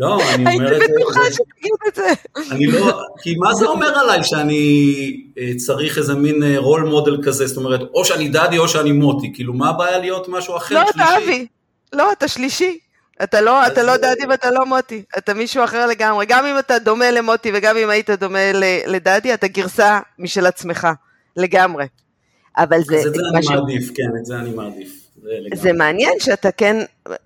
לא, 0.00 0.18
אני 0.34 0.54
אומר 0.54 0.66
את 0.66 0.68
זה. 0.68 0.84
הייתי 0.84 0.92
בטוחה 0.94 1.20
שתגיד 1.30 1.72
את 1.88 1.94
זה. 1.94 2.08
אני 2.50 2.66
לא, 2.66 3.02
כי 3.22 3.34
מה 3.36 3.54
זה 3.54 3.66
אומר 3.66 3.98
עליי 3.98 4.24
שאני 4.24 5.26
אה, 5.38 5.52
צריך 5.56 5.98
איזה 5.98 6.14
מין 6.14 6.42
רול 6.56 6.84
אה, 6.84 6.90
מודל 6.90 7.18
כזה, 7.24 7.46
זאת 7.46 7.56
אומרת, 7.56 7.80
או 7.94 8.04
שאני 8.04 8.28
דדי 8.28 8.58
או 8.58 8.68
שאני 8.68 8.92
מוטי, 8.92 9.32
כאילו 9.34 9.54
מה 9.54 9.68
הבעיה 9.68 9.98
להיות 9.98 10.28
משהו 10.28 10.56
אחר, 10.56 10.74
לא, 10.74 10.90
אתה 10.90 11.04
אבי, 11.16 11.46
לא, 11.92 12.12
אתה 12.12 12.28
שלישי. 12.28 12.78
אתה 13.22 13.40
לא, 13.40 13.66
אתה 13.66 13.82
לא 13.82 13.96
דדי 13.96 14.26
ואתה 14.28 14.50
לא 14.50 14.66
מוטי, 14.66 15.02
אתה 15.18 15.34
מישהו 15.34 15.64
אחר 15.64 15.86
לגמרי. 15.86 16.26
גם 16.26 16.46
אם 16.46 16.58
אתה 16.58 16.78
דומה 16.78 17.10
למוטי 17.10 17.50
וגם 17.54 17.76
אם 17.76 17.90
היית 17.90 18.10
דומה 18.10 18.52
לדדי, 18.86 19.34
אתה 19.34 19.48
גרסה 19.48 20.00
משל 20.18 20.46
עצמך, 20.46 20.88
לגמרי. 21.36 21.86
אבל 22.58 22.78
זה... 22.82 22.96
אז 22.96 23.06
את 23.06 23.14
זה 23.14 23.20
אני 23.34 23.46
מעדיף, 23.46 23.90
כן, 23.94 24.10
את 24.20 24.26
זה 24.26 24.36
אני 24.36 24.50
מעדיף. 24.50 25.09
זה 25.54 25.72
מעניין 25.72 26.12
שאתה 26.18 26.52
כן, 26.52 26.76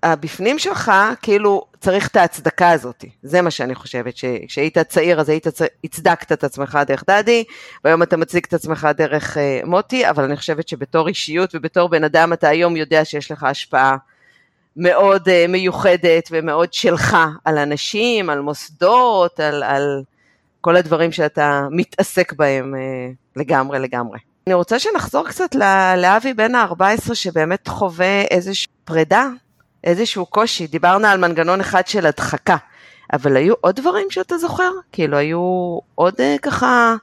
הבפנים 0.03 0.59
שלך, 0.59 0.91
כאילו, 1.21 1.65
צריך 1.79 2.07
את 2.07 2.15
ההצדקה 2.15 2.71
הזאת. 2.71 3.05
זה 3.23 3.41
מה 3.41 3.51
שאני 3.51 3.75
חושבת, 3.75 4.17
שכשהיית 4.17 4.77
צעיר 4.77 5.19
אז 5.19 5.29
היית, 5.29 5.47
הצדקת 5.83 6.31
את 6.31 6.43
עצמך 6.43 6.79
דרך 6.87 7.03
דדי, 7.09 7.43
והיום 7.83 8.03
אתה 8.03 8.17
מציג 8.17 8.43
את 8.47 8.53
עצמך 8.53 8.87
דרך 8.97 9.37
uh, 9.37 9.65
מוטי, 9.65 10.09
אבל 10.09 10.23
אני 10.23 10.37
חושבת 10.37 10.67
שבתור 10.67 11.07
אישיות 11.07 11.55
ובתור 11.55 11.89
בן 11.89 12.03
אדם 12.03 12.33
אתה 12.33 12.47
היום 12.47 12.75
יודע 12.75 13.05
שיש 13.05 13.31
לך 13.31 13.43
השפעה 13.43 13.97
מאוד 14.77 15.27
uh, 15.27 15.31
מיוחדת 15.49 16.29
ומאוד 16.31 16.73
שלך 16.73 17.17
על 17.45 17.57
אנשים, 17.57 18.29
על 18.29 18.41
מוסדות, 18.41 19.39
על, 19.39 19.63
על 19.63 20.03
כל 20.61 20.75
הדברים 20.75 21.11
שאתה 21.11 21.67
מתעסק 21.71 22.33
בהם 22.33 22.73
uh, 22.73 23.39
לגמרי 23.39 23.79
לגמרי. 23.79 24.19
אני 24.49 24.53
רוצה 24.53 24.79
שנחזור 24.79 25.27
קצת 25.27 25.55
לאבי 25.97 26.33
בן 26.33 26.55
ה-14 26.55 27.13
שבאמת 27.13 27.67
חווה 27.67 28.21
איזושהי 28.21 28.71
פרידה, 28.83 29.27
איזשהו 29.83 30.25
קושי. 30.25 30.67
דיברנו 30.67 31.07
על 31.07 31.17
מנגנון 31.17 31.59
אחד 31.59 31.87
של 31.87 32.05
הדחקה, 32.05 32.55
אבל 33.13 33.37
היו 33.37 33.53
עוד 33.61 33.75
דברים 33.75 34.07
שאתה 34.09 34.37
זוכר? 34.37 34.71
כאילו 34.91 35.17
היו 35.17 35.77
עוד 35.95 36.13
אה, 36.19 36.35
ככה 36.41 36.95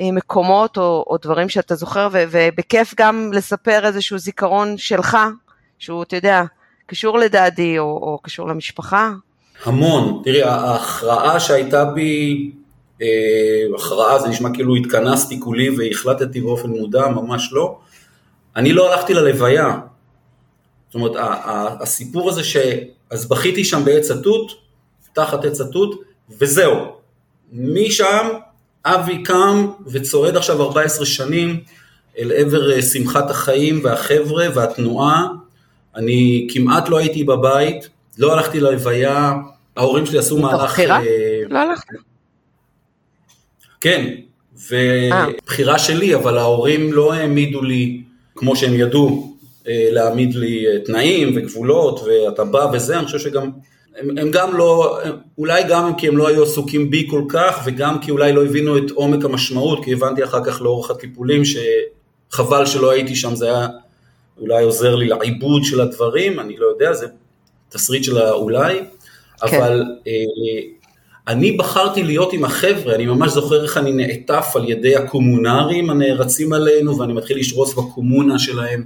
אה, 0.00 0.12
מקומות 0.12 0.78
או, 0.78 1.04
או 1.10 1.16
דברים 1.22 1.48
שאתה 1.48 1.74
זוכר, 1.74 2.08
ו, 2.12 2.24
ובכיף 2.30 2.94
גם 2.96 3.30
לספר 3.32 3.86
איזשהו 3.86 4.18
זיכרון 4.18 4.76
שלך, 4.76 5.18
שהוא, 5.78 6.02
אתה 6.02 6.16
יודע, 6.16 6.42
קשור 6.86 7.18
לדעדי 7.18 7.78
או, 7.78 7.84
או 7.84 8.18
קשור 8.22 8.48
למשפחה? 8.48 9.12
המון. 9.64 10.20
תראי, 10.24 10.42
ההכרעה 10.42 11.40
שהייתה 11.40 11.84
בי 11.84 12.50
הכרעה, 13.74 14.18
זה 14.18 14.28
נשמע 14.28 14.54
כאילו 14.54 14.76
התכנסתי 14.76 15.40
כולי 15.40 15.70
והחלטתי 15.70 16.40
באופן 16.40 16.68
מודע, 16.70 17.08
ממש 17.08 17.52
לא. 17.52 17.78
אני 18.56 18.72
לא 18.72 18.92
הלכתי 18.92 19.14
ללוויה. 19.14 19.78
זאת 20.86 20.94
אומרת, 20.94 21.12
הסיפור 21.80 22.30
הזה 22.30 22.44
ש... 22.44 22.56
אז 23.10 23.28
בכיתי 23.28 23.64
שם 23.64 23.84
בעץ 23.84 24.10
התות, 24.10 24.52
תחת 25.12 25.44
עץ 25.44 25.60
התות, 25.60 26.00
וזהו. 26.38 26.74
משם 27.52 28.28
אבי 28.84 29.22
קם 29.22 29.66
וצועד 29.86 30.36
עכשיו 30.36 30.62
14 30.62 31.06
שנים 31.06 31.60
אל 32.18 32.32
עבר 32.32 32.72
אה, 32.72 32.82
שמחת 32.82 33.30
החיים 33.30 33.80
והחבר'ה 33.84 34.46
והתנועה. 34.54 35.26
אני 35.96 36.48
כמעט 36.50 36.88
לא 36.88 36.98
הייתי 36.98 37.24
בבית, 37.24 37.88
לא 38.18 38.32
הלכתי 38.32 38.60
ללוויה, 38.60 39.32
ההורים 39.76 40.06
שלי 40.06 40.18
עשו 40.18 40.38
מהלך... 40.38 40.70
בחירה? 40.70 41.00
אה, 41.00 41.42
לא 41.48 41.58
הלכת. 41.58 41.88
כן, 43.84 44.14
ובחירה 44.68 45.78
שלי, 45.78 46.14
אבל 46.14 46.38
ההורים 46.38 46.92
לא 46.92 47.12
העמידו 47.12 47.62
לי, 47.62 48.02
כמו 48.34 48.56
שהם 48.56 48.74
ידעו, 48.74 49.36
אה, 49.68 49.88
להעמיד 49.90 50.34
לי 50.34 50.66
אה, 50.66 50.78
תנאים 50.84 51.32
וגבולות, 51.36 52.00
ואתה 52.00 52.44
בא 52.44 52.66
וזה, 52.72 52.98
אני 52.98 53.06
חושב 53.06 53.18
שגם, 53.18 53.50
הם, 53.96 54.18
הם 54.18 54.30
גם 54.30 54.56
לא, 54.56 54.98
אולי 55.38 55.62
גם 55.68 55.96
כי 55.96 56.08
הם 56.08 56.16
לא 56.16 56.28
היו 56.28 56.42
עסוקים 56.42 56.90
בי 56.90 57.06
כל 57.10 57.22
כך, 57.28 57.62
וגם 57.64 58.00
כי 58.00 58.10
אולי 58.10 58.32
לא 58.32 58.44
הבינו 58.44 58.78
את 58.78 58.90
עומק 58.90 59.24
המשמעות, 59.24 59.84
כי 59.84 59.92
הבנתי 59.92 60.24
אחר 60.24 60.44
כך 60.44 60.62
לאורך 60.62 60.90
הטיפולים 60.90 61.42
שחבל 61.44 62.66
שלא 62.66 62.90
הייתי 62.90 63.16
שם, 63.16 63.34
זה 63.34 63.46
היה 63.46 63.66
אולי 64.40 64.64
עוזר 64.64 64.94
לי 64.94 65.08
לעיבוד 65.08 65.64
של 65.64 65.80
הדברים, 65.80 66.40
אני 66.40 66.56
לא 66.56 66.66
יודע, 66.66 66.92
זה 66.92 67.06
תסריט 67.68 68.04
של 68.04 68.18
האולי, 68.18 68.78
כן. 68.78 68.84
אבל 69.46 69.82
אה, 70.06 70.12
אני 71.28 71.52
בחרתי 71.52 72.02
להיות 72.02 72.32
עם 72.32 72.44
החבר'ה, 72.44 72.94
אני 72.94 73.06
ממש 73.06 73.32
זוכר 73.32 73.62
איך 73.62 73.76
אני 73.76 73.92
נעטף 73.92 74.52
על 74.54 74.68
ידי 74.68 74.96
הקומונרים 74.96 75.90
הנערצים 75.90 76.52
עלינו, 76.52 76.98
ואני 76.98 77.12
מתחיל 77.12 77.38
לשרוס 77.38 77.74
בקומונה 77.74 78.38
שלהם 78.38 78.84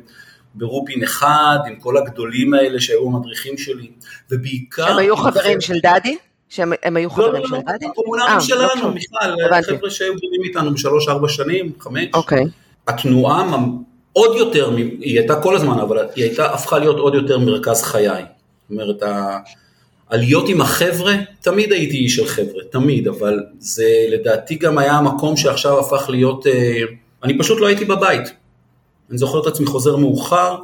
ברופין 0.55 1.03
אחד, 1.03 1.59
עם 1.67 1.77
כל 1.77 1.97
הגדולים 1.97 2.55
האלה 2.55 2.81
שהיו 2.81 3.07
המדריכים 3.07 3.59
שלי, 3.59 3.91
ובעיקר... 4.31 4.89
הם 4.89 4.99
היו 4.99 5.17
חברים 5.17 5.61
של 5.61 5.75
דדי? 5.83 6.17
שהם 6.49 6.73
היו 6.97 7.11
חברים 7.11 7.43
לא, 7.43 7.49
של 7.49 7.55
לא, 7.55 7.61
דדי? 7.61 7.87
הקומונרים 7.87 8.35
אה, 8.35 8.41
שלנו, 8.41 8.95
בכלל, 8.95 9.63
חבר'ה 9.63 9.91
שהיו 9.91 10.15
גדולים 10.15 10.43
איתנו 10.45 10.75
בשלוש-ארבע 10.75 11.29
שנים, 11.29 11.73
חמש. 11.81 12.05
אוקיי. 12.15 12.45
התנועה 12.89 13.57
עוד 14.13 14.37
יותר, 14.37 14.77
היא 14.77 15.19
הייתה 15.19 15.43
כל 15.43 15.57
הזמן, 15.57 15.79
אבל 15.79 15.99
היא 16.15 16.25
הייתה, 16.25 16.55
הפכה 16.55 16.79
להיות 16.79 16.99
עוד 16.99 17.15
יותר 17.15 17.39
מרכז 17.39 17.83
חיי. 17.83 18.25
זאת 18.69 18.71
אומרת, 18.71 19.03
על 20.09 20.21
להיות 20.21 20.49
עם 20.49 20.61
החבר'ה, 20.61 21.15
תמיד 21.41 21.73
הייתי 21.73 21.97
איש 21.97 22.17
של 22.17 22.27
חבר'ה, 22.27 22.63
תמיד, 22.71 23.09
אבל 23.09 23.41
זה 23.59 24.07
לדעתי 24.09 24.55
גם 24.55 24.79
היה 24.79 24.93
המקום 24.93 25.37
שעכשיו 25.37 25.79
הפך 25.79 26.11
להיות, 26.11 26.47
אה, 26.47 26.83
אני 27.23 27.39
פשוט 27.39 27.61
לא 27.61 27.67
הייתי 27.67 27.85
בבית. 27.85 28.33
אני 29.11 29.19
זוכר 29.19 29.41
את 29.41 29.47
עצמי 29.47 29.67
חוזר 29.67 29.97
מאוחר, 29.97 30.57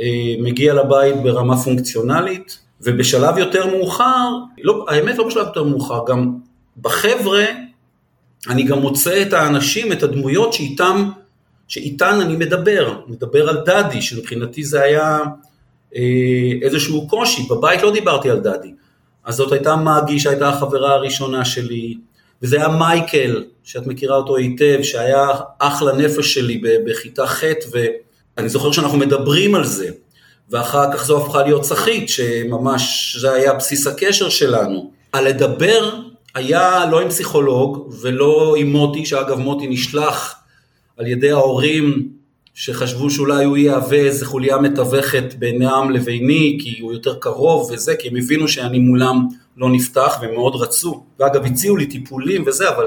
אה, 0.00 0.34
מגיע 0.38 0.74
לבית 0.74 1.22
ברמה 1.22 1.56
פונקציונלית, 1.56 2.58
ובשלב 2.80 3.38
יותר 3.38 3.66
מאוחר, 3.66 4.28
לא, 4.62 4.86
האמת 4.88 5.18
לא 5.18 5.26
בשלב 5.26 5.46
יותר 5.46 5.62
מאוחר, 5.62 6.00
גם 6.08 6.34
בחבר'ה, 6.80 7.44
אני 8.48 8.62
גם 8.62 8.78
מוצא 8.78 9.22
את 9.22 9.32
האנשים, 9.32 9.92
את 9.92 10.02
הדמויות 10.02 10.52
שאיתם, 10.52 11.10
שאיתן 11.68 12.20
אני 12.20 12.36
מדבר, 12.36 13.00
מדבר 13.06 13.48
על 13.48 13.56
דדי, 13.66 14.02
שמבחינתי 14.02 14.64
זה 14.64 14.82
היה 14.82 15.18
איזשהו 16.62 17.08
קושי, 17.08 17.42
בבית 17.50 17.82
לא 17.82 17.92
דיברתי 17.92 18.30
על 18.30 18.38
דדי. 18.38 18.72
אז 19.24 19.34
זאת 19.34 19.52
הייתה 19.52 19.76
מגי 19.76 20.20
שהייתה 20.20 20.48
החברה 20.48 20.94
הראשונה 20.94 21.44
שלי, 21.44 21.94
וזה 22.42 22.56
היה 22.56 22.68
מייקל, 22.68 23.44
שאת 23.64 23.86
מכירה 23.86 24.16
אותו 24.16 24.36
היטב, 24.36 24.78
שהיה 24.82 25.28
אח 25.58 25.82
לנפש 25.82 26.34
שלי 26.34 26.62
בכיתה 26.86 27.26
ח' 27.26 27.44
ואני 28.36 28.48
זוכר 28.48 28.72
שאנחנו 28.72 28.98
מדברים 28.98 29.54
על 29.54 29.64
זה, 29.64 29.90
ואחר 30.50 30.92
כך 30.92 31.04
זו 31.04 31.24
הפכה 31.24 31.42
להיות 31.42 31.62
צחית, 31.62 32.08
שממש 32.08 33.16
זה 33.20 33.32
היה 33.32 33.54
בסיס 33.54 33.86
הקשר 33.86 34.28
שלנו. 34.28 34.90
הלדבר 35.12 35.90
היה 36.34 36.86
לא 36.90 37.00
עם 37.00 37.08
פסיכולוג 37.08 37.94
ולא 38.00 38.54
עם 38.58 38.72
מוטי, 38.72 39.06
שאגב 39.06 39.38
מוטי 39.38 39.66
נשלח 39.66 40.34
על 40.96 41.06
ידי 41.06 41.30
ההורים 41.30 42.08
שחשבו 42.54 43.10
שאולי 43.10 43.44
הוא 43.44 43.56
יהווה 43.56 43.98
איזה 43.98 44.26
חוליה 44.26 44.58
מתווכת 44.58 45.34
בינם 45.38 45.90
לביני, 45.90 46.58
כי 46.62 46.78
הוא 46.80 46.92
יותר 46.92 47.14
קרוב 47.14 47.70
וזה, 47.70 47.96
כי 47.96 48.08
הם 48.08 48.16
הבינו 48.16 48.48
שאני 48.48 48.78
מולם 48.78 49.28
לא 49.56 49.70
נפתח 49.70 50.18
והם 50.20 50.34
מאוד 50.34 50.54
רצו. 50.54 51.04
ואגב, 51.20 51.44
הציעו 51.44 51.76
לי 51.76 51.86
טיפולים 51.86 52.44
וזה, 52.46 52.68
אבל 52.68 52.86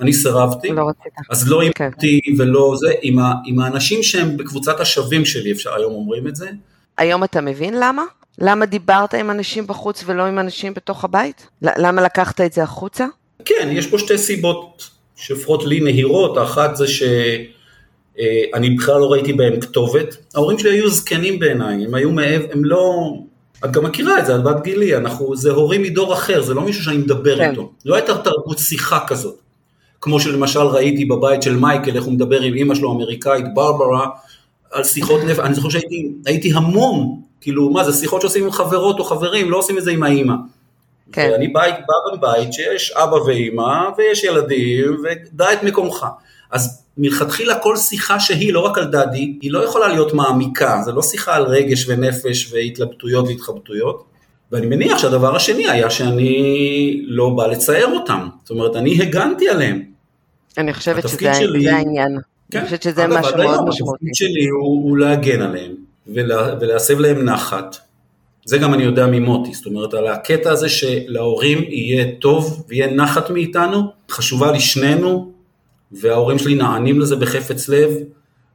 אני 0.00 0.12
סירבתי. 0.12 0.68
לא 0.68 0.88
רצית. 0.88 1.12
אז 1.30 1.48
לא 1.48 1.62
עם 1.62 1.70
אותי 1.94 2.20
כן. 2.24 2.32
ולא 2.38 2.74
זה, 2.76 2.92
עם, 3.02 3.18
ה, 3.18 3.32
עם 3.46 3.60
האנשים 3.60 4.02
שהם 4.02 4.36
בקבוצת 4.36 4.80
השווים 4.80 5.24
שלי, 5.24 5.52
אפשר 5.52 5.74
היום 5.74 5.92
אומרים 5.92 6.28
את 6.28 6.36
זה. 6.36 6.50
היום 6.98 7.24
אתה 7.24 7.40
מבין 7.40 7.74
למה? 7.80 8.02
למה 8.38 8.66
דיברת 8.66 9.14
עם 9.14 9.30
אנשים 9.30 9.66
בחוץ 9.66 10.04
ולא 10.06 10.22
עם 10.22 10.38
אנשים 10.38 10.74
בתוך 10.74 11.04
הבית? 11.04 11.46
למה 11.62 12.02
לקחת 12.02 12.40
את 12.40 12.52
זה 12.52 12.62
החוצה? 12.62 13.06
כן, 13.44 13.68
יש 13.72 13.86
פה 13.86 13.98
שתי 13.98 14.18
סיבות 14.18 14.90
שלפחות 15.16 15.64
לי 15.64 15.80
נהירות, 15.80 16.36
האחת 16.36 16.76
זה 16.76 16.88
ש... 16.88 17.02
אה, 18.18 18.42
אני 18.54 18.70
בכלל 18.70 19.00
לא 19.00 19.12
ראיתי 19.12 19.32
בהם 19.32 19.60
כתובת. 19.60 20.16
ההורים 20.34 20.58
שלי 20.58 20.70
היו 20.70 20.90
זקנים 20.90 21.38
בעיניי, 21.38 21.84
הם 21.84 21.94
היו 21.94 22.10
מעבר, 22.10 22.46
הם 22.52 22.64
לא... 22.64 23.12
את 23.64 23.72
גם 23.72 23.84
מכירה 23.84 24.18
את 24.18 24.26
זה, 24.26 24.36
את 24.36 24.42
בת 24.42 24.62
גילי, 24.62 24.96
אנחנו, 24.96 25.36
זה 25.36 25.50
הורים 25.50 25.82
מדור 25.82 26.14
אחר, 26.14 26.42
זה 26.42 26.54
לא 26.54 26.62
מישהו 26.62 26.84
שאני 26.84 26.96
מדבר 26.96 27.36
כן. 27.36 27.50
איתו. 27.50 27.72
לא 27.84 27.94
הייתה 27.94 28.18
תרבות 28.18 28.58
שיחה 28.58 28.98
כזאת. 29.06 29.38
כמו 30.00 30.20
שלמשל 30.20 30.60
ראיתי 30.60 31.04
בבית 31.04 31.42
של 31.42 31.56
מייקל, 31.56 31.96
איך 31.96 32.04
הוא 32.04 32.12
מדבר 32.12 32.40
עם 32.40 32.54
אימא 32.54 32.74
שלו 32.74 32.90
האמריקאית, 32.90 33.44
ברברה, 33.54 34.08
על 34.70 34.84
שיחות 34.84 35.20
נפש, 35.24 35.38
אני 35.38 35.54
זוכר 35.54 35.68
שהייתי 35.68 36.52
המום, 36.54 37.22
כאילו, 37.40 37.70
מה 37.70 37.84
זה 37.84 37.92
שיחות 37.92 38.20
שעושים 38.20 38.44
עם 38.44 38.50
חברות 38.50 38.98
או 38.98 39.04
חברים, 39.04 39.50
לא 39.50 39.58
עושים 39.58 39.78
את 39.78 39.84
זה 39.84 39.90
עם 39.90 40.02
האימא. 40.02 40.34
כן. 41.12 41.28
ואני 41.32 41.48
בא 41.48 41.62
בבית 42.12 42.52
שיש 42.52 42.92
אבא 42.96 43.14
ואימא, 43.14 43.90
ויש 43.98 44.24
ילדים, 44.24 44.96
ודע 45.02 45.52
את 45.52 45.62
מקומך. 45.62 46.06
אז 46.50 46.84
מלכתחילה 46.98 47.58
כל 47.58 47.76
שיחה 47.76 48.20
שהיא, 48.20 48.52
לא 48.52 48.60
רק 48.60 48.78
על 48.78 48.84
דדי, 48.84 49.38
היא 49.42 49.52
לא 49.52 49.64
יכולה 49.64 49.88
להיות 49.88 50.14
מעמיקה, 50.14 50.82
זה 50.84 50.92
לא 50.92 51.02
שיחה 51.02 51.34
על 51.34 51.42
רגש 51.42 51.88
ונפש 51.88 52.52
והתלבטויות 52.52 53.28
והתחבטויות. 53.28 54.04
ואני 54.52 54.66
מניח 54.66 54.98
שהדבר 54.98 55.36
השני 55.36 55.68
היה 55.68 55.90
שאני 55.90 57.02
לא 57.06 57.30
בא 57.30 57.46
לצייר 57.46 57.86
אותם, 57.86 58.28
זאת 58.42 58.50
אומרת, 58.50 58.76
אני 58.76 59.02
הגנתי 59.02 59.48
עליהם. 59.48 59.82
אני 60.58 60.74
חושבת 60.74 61.08
שזה 61.08 61.34
שלי, 61.34 61.68
העניין. 61.70 62.18
כן, 62.50 62.58
אני 62.58 62.66
חושבת 62.66 62.82
שזה 62.82 63.06
משהו 63.06 63.36
מאוד 63.36 63.68
משמעותי. 63.68 64.04
התפקיד 64.06 64.14
שלי 64.14 64.46
הוא, 64.48 64.84
הוא 64.84 64.98
להגן 64.98 65.42
עליהם 65.42 65.74
ולה, 66.06 66.54
ולהסב 66.60 66.98
להם 66.98 67.24
נחת. 67.24 67.76
זה 68.44 68.58
גם 68.58 68.74
אני 68.74 68.82
יודע 68.82 69.06
ממוטי, 69.06 69.54
זאת 69.54 69.66
אומרת, 69.66 69.94
על 69.94 70.06
הקטע 70.06 70.50
הזה 70.50 70.68
שלהורים 70.68 71.64
יהיה 71.68 72.06
טוב 72.20 72.64
ויהיה 72.68 72.90
נחת 72.90 73.30
מאיתנו, 73.30 73.82
חשובה 74.10 74.52
לי 74.52 74.60
שנינו, 74.60 75.32
וההורים 76.00 76.38
שלי 76.38 76.54
נענים 76.54 77.00
לזה 77.00 77.16
בחפץ 77.16 77.68
לב. 77.68 77.90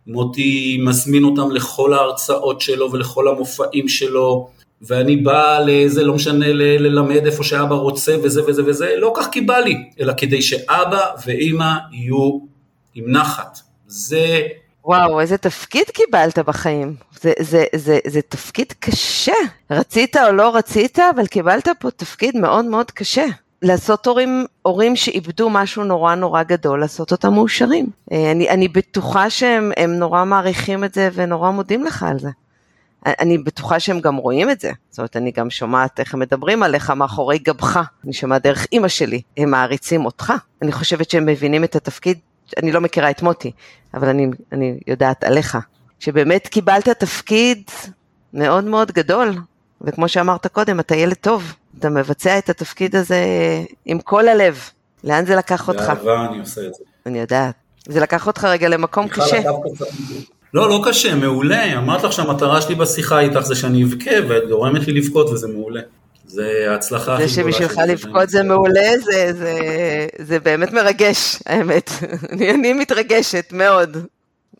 מוטי 0.07 0.79
מזמין 0.85 1.23
אותם 1.23 1.51
לכל 1.51 1.93
ההרצאות 1.93 2.61
שלו 2.61 2.91
ולכל 2.91 3.27
המופעים 3.27 3.87
שלו, 3.87 4.49
ואני 4.81 5.15
בא 5.15 5.59
לזה, 5.65 6.03
לא 6.03 6.13
משנה, 6.13 6.47
ל- 6.53 6.87
ללמד 6.87 7.25
איפה 7.25 7.43
שאבא 7.43 7.75
רוצה 7.75 8.15
וזה 8.23 8.41
וזה 8.47 8.65
וזה, 8.65 8.95
לא 8.97 9.13
כך 9.15 9.27
כי 9.31 9.41
בא 9.41 9.57
לי, 9.57 9.75
אלא 9.99 10.13
כדי 10.17 10.41
שאבא 10.41 10.99
ואימא 11.25 11.73
יהיו 11.91 12.39
עם 12.95 13.11
נחת. 13.11 13.59
זה... 13.87 14.41
וואו, 14.85 15.19
איזה 15.19 15.37
תפקיד 15.37 15.83
קיבלת 15.93 16.39
בחיים. 16.39 16.95
זה, 17.21 17.33
זה, 17.39 17.65
זה, 17.75 17.99
זה 18.07 18.21
תפקיד 18.21 18.73
קשה. 18.79 19.33
רצית 19.71 20.17
או 20.17 20.31
לא 20.31 20.55
רצית, 20.55 20.99
אבל 21.15 21.27
קיבלת 21.27 21.67
פה 21.79 21.91
תפקיד 21.91 22.37
מאוד 22.37 22.65
מאוד 22.65 22.91
קשה. 22.91 23.25
לעשות 23.61 24.07
הורים, 24.07 24.45
הורים 24.61 24.95
שאיבדו 24.95 25.49
משהו 25.49 25.83
נורא 25.83 26.15
נורא 26.15 26.43
גדול, 26.43 26.79
לעשות 26.79 27.11
אותם 27.11 27.33
מאושרים. 27.33 27.87
אה, 28.11 28.31
אני, 28.31 28.49
אני 28.49 28.67
בטוחה 28.67 29.29
שהם 29.29 29.71
נורא 29.87 30.25
מעריכים 30.25 30.83
את 30.83 30.93
זה 30.93 31.09
ונורא 31.13 31.51
מודים 31.51 31.83
לך 31.83 32.03
על 32.03 32.19
זה. 32.19 32.29
אני 33.05 33.37
בטוחה 33.37 33.79
שהם 33.79 33.99
גם 33.99 34.15
רואים 34.15 34.49
את 34.49 34.59
זה, 34.59 34.71
זאת 34.89 34.99
אומרת, 34.99 35.17
אני 35.17 35.31
גם 35.31 35.49
שומעת 35.49 35.99
איך 35.99 36.13
הם 36.13 36.19
מדברים 36.19 36.63
עליך 36.63 36.89
מאחורי 36.89 37.37
גבך, 37.37 37.79
אני 38.03 38.13
שומעת 38.13 38.43
דרך 38.43 38.67
אימא 38.71 38.87
שלי, 38.87 39.21
הם 39.37 39.51
מעריצים 39.51 40.05
אותך. 40.05 40.33
אני 40.61 40.71
חושבת 40.71 41.09
שהם 41.09 41.25
מבינים 41.25 41.63
את 41.63 41.75
התפקיד, 41.75 42.19
אני 42.57 42.71
לא 42.71 42.81
מכירה 42.81 43.09
את 43.09 43.21
מוטי, 43.21 43.51
אבל 43.93 44.09
אני, 44.09 44.27
אני 44.51 44.79
יודעת 44.87 45.23
עליך, 45.23 45.57
שבאמת 45.99 46.47
קיבלת 46.47 46.89
תפקיד 46.89 47.63
מאוד 48.33 48.63
מאוד 48.63 48.91
גדול, 48.91 49.35
וכמו 49.81 50.09
שאמרת 50.09 50.47
קודם, 50.47 50.79
אתה 50.79 50.95
ילד 50.95 51.13
טוב, 51.13 51.53
אתה 51.79 51.89
מבצע 51.89 52.37
את 52.37 52.49
התפקיד 52.49 52.95
הזה 52.95 53.23
עם 53.85 53.99
כל 53.99 54.27
הלב. 54.27 54.59
לאן 55.03 55.25
זה 55.25 55.35
לקח 55.35 55.67
אותך? 55.67 55.81
באהבה 55.81 56.25
אני 56.25 56.39
עושה 56.39 56.61
את 56.67 56.73
זה. 56.73 56.83
אני 57.05 57.19
יודעת. 57.19 57.55
זה 57.87 57.99
לקח 57.99 58.27
אותך 58.27 58.43
רגע 58.43 58.69
למקום 58.69 59.07
קשה. 59.07 59.41
לא, 60.53 60.69
לא 60.69 60.81
קשה, 60.85 61.15
מעולה. 61.15 61.77
אמרת 61.77 62.03
לך 62.03 62.13
שהמטרה 62.13 62.61
שלי 62.61 62.75
בשיחה 62.75 63.19
איתך 63.19 63.39
זה 63.39 63.55
שאני 63.55 63.83
אבכה, 63.83 64.11
ואת 64.29 64.43
גורמת 64.49 64.87
לי 64.87 64.93
לבכות 64.93 65.29
וזה 65.29 65.47
מעולה. 65.47 65.81
זה 66.25 66.65
ההצלחה 66.69 67.15
הכי 67.15 67.25
גדולה. 67.25 67.27
זה 67.27 67.51
שבשבילך 67.51 67.81
לבכות 67.87 68.29
זה 68.29 68.43
מעולה, 68.43 68.89
זה, 69.03 69.33
זה, 69.33 69.57
זה 70.17 70.39
באמת 70.39 70.73
מרגש, 70.73 71.39
האמת. 71.45 71.89
אני, 72.31 72.51
אני 72.51 72.73
מתרגשת 72.73 73.49
מאוד 73.51 73.97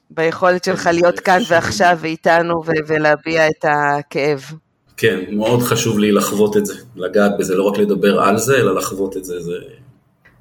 ביכולת 0.09 0.63
שלך 0.63 0.89
להיות 0.93 1.19
כאן 1.19 1.41
ועכשיו 1.47 1.97
ואיתנו 2.01 2.53
ולהביע 2.87 3.47
את 3.47 3.65
הכאב. 3.65 4.43
כן, 4.99 5.19
מאוד 5.31 5.61
חשוב 5.61 5.99
לי 5.99 6.11
לחוות 6.11 6.57
את 6.57 6.65
זה, 6.65 6.73
לגעת 6.95 7.31
בזה, 7.39 7.55
לא 7.55 7.63
רק 7.63 7.77
לדבר 7.77 8.21
על 8.21 8.37
זה, 8.37 8.57
אלא 8.57 8.75
לחוות 8.75 9.17
את 9.17 9.25
זה. 9.25 9.39
זה... 9.41 9.51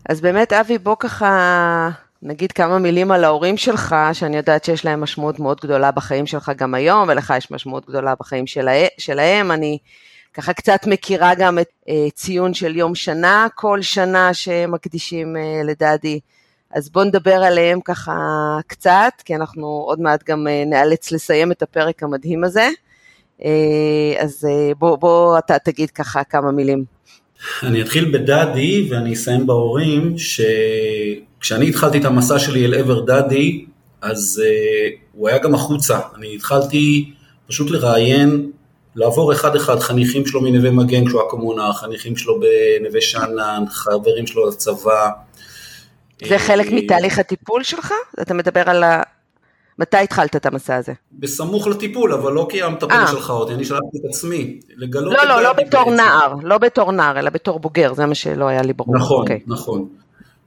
אז 0.08 0.20
באמת, 0.20 0.52
אבי, 0.52 0.78
בוא 0.78 0.96
ככה 0.98 1.90
נגיד 2.22 2.52
כמה 2.52 2.78
מילים 2.78 3.10
על 3.10 3.24
ההורים 3.24 3.56
שלך, 3.56 3.96
שאני 4.12 4.36
יודעת 4.36 4.64
שיש 4.64 4.84
להם 4.84 5.00
משמעות 5.00 5.40
מאוד 5.40 5.60
גדולה 5.60 5.90
בחיים 5.90 6.26
שלך 6.26 6.52
גם 6.56 6.74
היום, 6.74 7.08
ולך 7.08 7.34
יש 7.36 7.50
משמעות 7.50 7.86
גדולה 7.88 8.14
בחיים 8.20 8.46
שלה, 8.46 8.86
שלהם. 8.98 9.50
אני 9.50 9.78
ככה 10.34 10.52
קצת 10.52 10.80
מכירה 10.86 11.34
גם 11.34 11.58
את 11.58 11.68
uh, 11.80 11.92
ציון 12.14 12.54
של 12.54 12.76
יום 12.76 12.94
שנה, 12.94 13.46
כל 13.54 13.82
שנה 13.82 14.34
שמקדישים 14.34 15.36
uh, 15.36 15.66
לדדי. 15.66 16.20
אז 16.70 16.90
בואו 16.90 17.04
נדבר 17.04 17.42
עליהם 17.42 17.80
ככה 17.80 18.12
קצת, 18.66 19.12
כי 19.24 19.34
אנחנו 19.34 19.66
עוד 19.66 20.00
מעט 20.00 20.24
גם 20.24 20.46
uh, 20.46 20.68
נאלץ 20.68 21.12
לסיים 21.12 21.52
את 21.52 21.62
הפרק 21.62 22.02
המדהים 22.02 22.44
הזה. 22.44 22.68
Uh, 23.40 23.44
אז 24.18 24.46
uh, 24.48 24.74
בוא, 24.78 24.96
בוא 24.96 25.38
אתה 25.38 25.58
תגיד 25.58 25.90
ככה 25.90 26.24
כמה 26.24 26.52
מילים. 26.52 26.84
אני 27.62 27.82
אתחיל 27.82 28.12
בדדי 28.12 28.88
ואני 28.90 29.12
אסיים 29.12 29.46
בהורים, 29.46 30.14
שכשאני 30.18 31.68
התחלתי 31.68 31.98
את 31.98 32.04
המסע 32.04 32.38
שלי 32.38 32.64
אל 32.64 32.74
עבר 32.74 33.00
דדי, 33.00 33.64
אז 34.02 34.42
uh, 34.44 34.96
הוא 35.12 35.28
היה 35.28 35.38
גם 35.38 35.54
החוצה. 35.54 35.98
אני 36.16 36.34
התחלתי 36.34 37.10
פשוט 37.46 37.70
לראיין, 37.70 38.50
לעבור 38.96 39.32
אחד-אחד, 39.32 39.78
חניכים 39.78 40.26
שלו 40.26 40.40
מנווה 40.40 40.70
מגן 40.70 41.06
כשהוא 41.06 41.20
היה 41.20 41.30
קומונה, 41.30 41.72
חניכים 41.72 42.16
שלו 42.16 42.40
בנווה 42.40 43.00
שאנן, 43.00 43.64
חברים 43.70 44.26
שלו 44.26 44.48
לצבא. 44.48 45.10
זה 46.28 46.38
חלק 46.38 46.66
אה, 46.66 46.76
מתהליך 46.76 47.18
הטיפול 47.18 47.62
שלך? 47.62 47.92
אתה 48.20 48.34
מדבר 48.34 48.70
על. 48.70 48.84
מתי 49.78 49.96
התחלת 49.96 50.36
את 50.36 50.46
המסע 50.46 50.76
הזה? 50.76 50.92
בסמוך 51.12 51.66
לטיפול, 51.66 52.12
אבל 52.12 52.32
לא 52.32 52.46
כי 52.50 52.62
המטפל 52.62 52.92
אה. 52.92 53.06
שלך 53.06 53.30
אותי, 53.30 53.54
אני 53.54 53.64
שלחתי 53.64 53.98
את 54.00 54.04
עצמי, 54.08 54.60
לגלות 54.76 55.12
לא, 55.12 55.24
לא, 55.24 55.42
לא 55.42 55.52
בתור 55.52 55.84
בעצם. 55.84 55.96
נער, 55.96 56.34
לא 56.42 56.58
בתור 56.58 56.92
נער, 56.92 57.18
אלא 57.18 57.30
בתור 57.30 57.60
בוגר, 57.60 57.94
זה 57.94 58.06
מה 58.06 58.14
שלא 58.14 58.48
היה 58.48 58.62
לי 58.62 58.72
ברור. 58.72 58.96
נכון, 58.96 59.18
okay. 59.18 59.20
אוקיי. 59.20 59.40
נכון. 59.46 59.88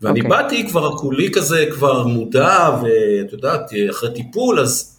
ואני 0.01 0.19
okay. 0.19 0.23
אוקיי. 0.23 0.37
באתי 0.37 0.67
כבר 0.69 0.97
כולי 0.97 1.31
כזה, 1.31 1.65
כבר 1.71 2.07
מודע, 2.07 2.69
ואת 2.81 3.33
יודעת, 3.33 3.71
אחרי 3.89 4.13
טיפול, 4.13 4.59
אז 4.59 4.97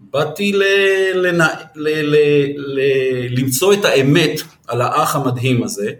באתי 0.00 0.52
ל, 0.52 0.62
ל, 1.14 1.26
ל, 1.26 1.42
ל, 1.76 2.16
ל, 2.56 2.80
למצוא 3.38 3.72
את 3.72 3.84
האמת 3.84 4.40
על 4.68 4.80
האח 4.80 5.16
המדהים 5.16 5.62
הזה, 5.62 5.90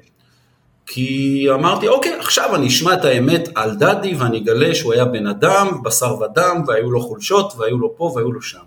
כי 0.92 1.46
אמרתי, 1.54 1.88
אוקיי, 1.88 2.12
עכשיו 2.18 2.54
אני 2.54 2.66
אשמע 2.66 2.94
את 2.94 3.04
האמת 3.04 3.48
על 3.54 3.74
דדי 3.74 4.14
ואני 4.14 4.38
אגלה 4.38 4.74
שהוא 4.74 4.92
היה 4.92 5.04
בן 5.04 5.26
אדם, 5.26 5.68
בשר 5.82 6.16
ודם, 6.20 6.62
והיו 6.66 6.90
לו 6.90 7.00
חולשות, 7.00 7.52
והיו 7.58 7.78
לו 7.78 7.96
פה 7.96 8.12
והיו 8.14 8.32
לו 8.32 8.42
שם. 8.42 8.58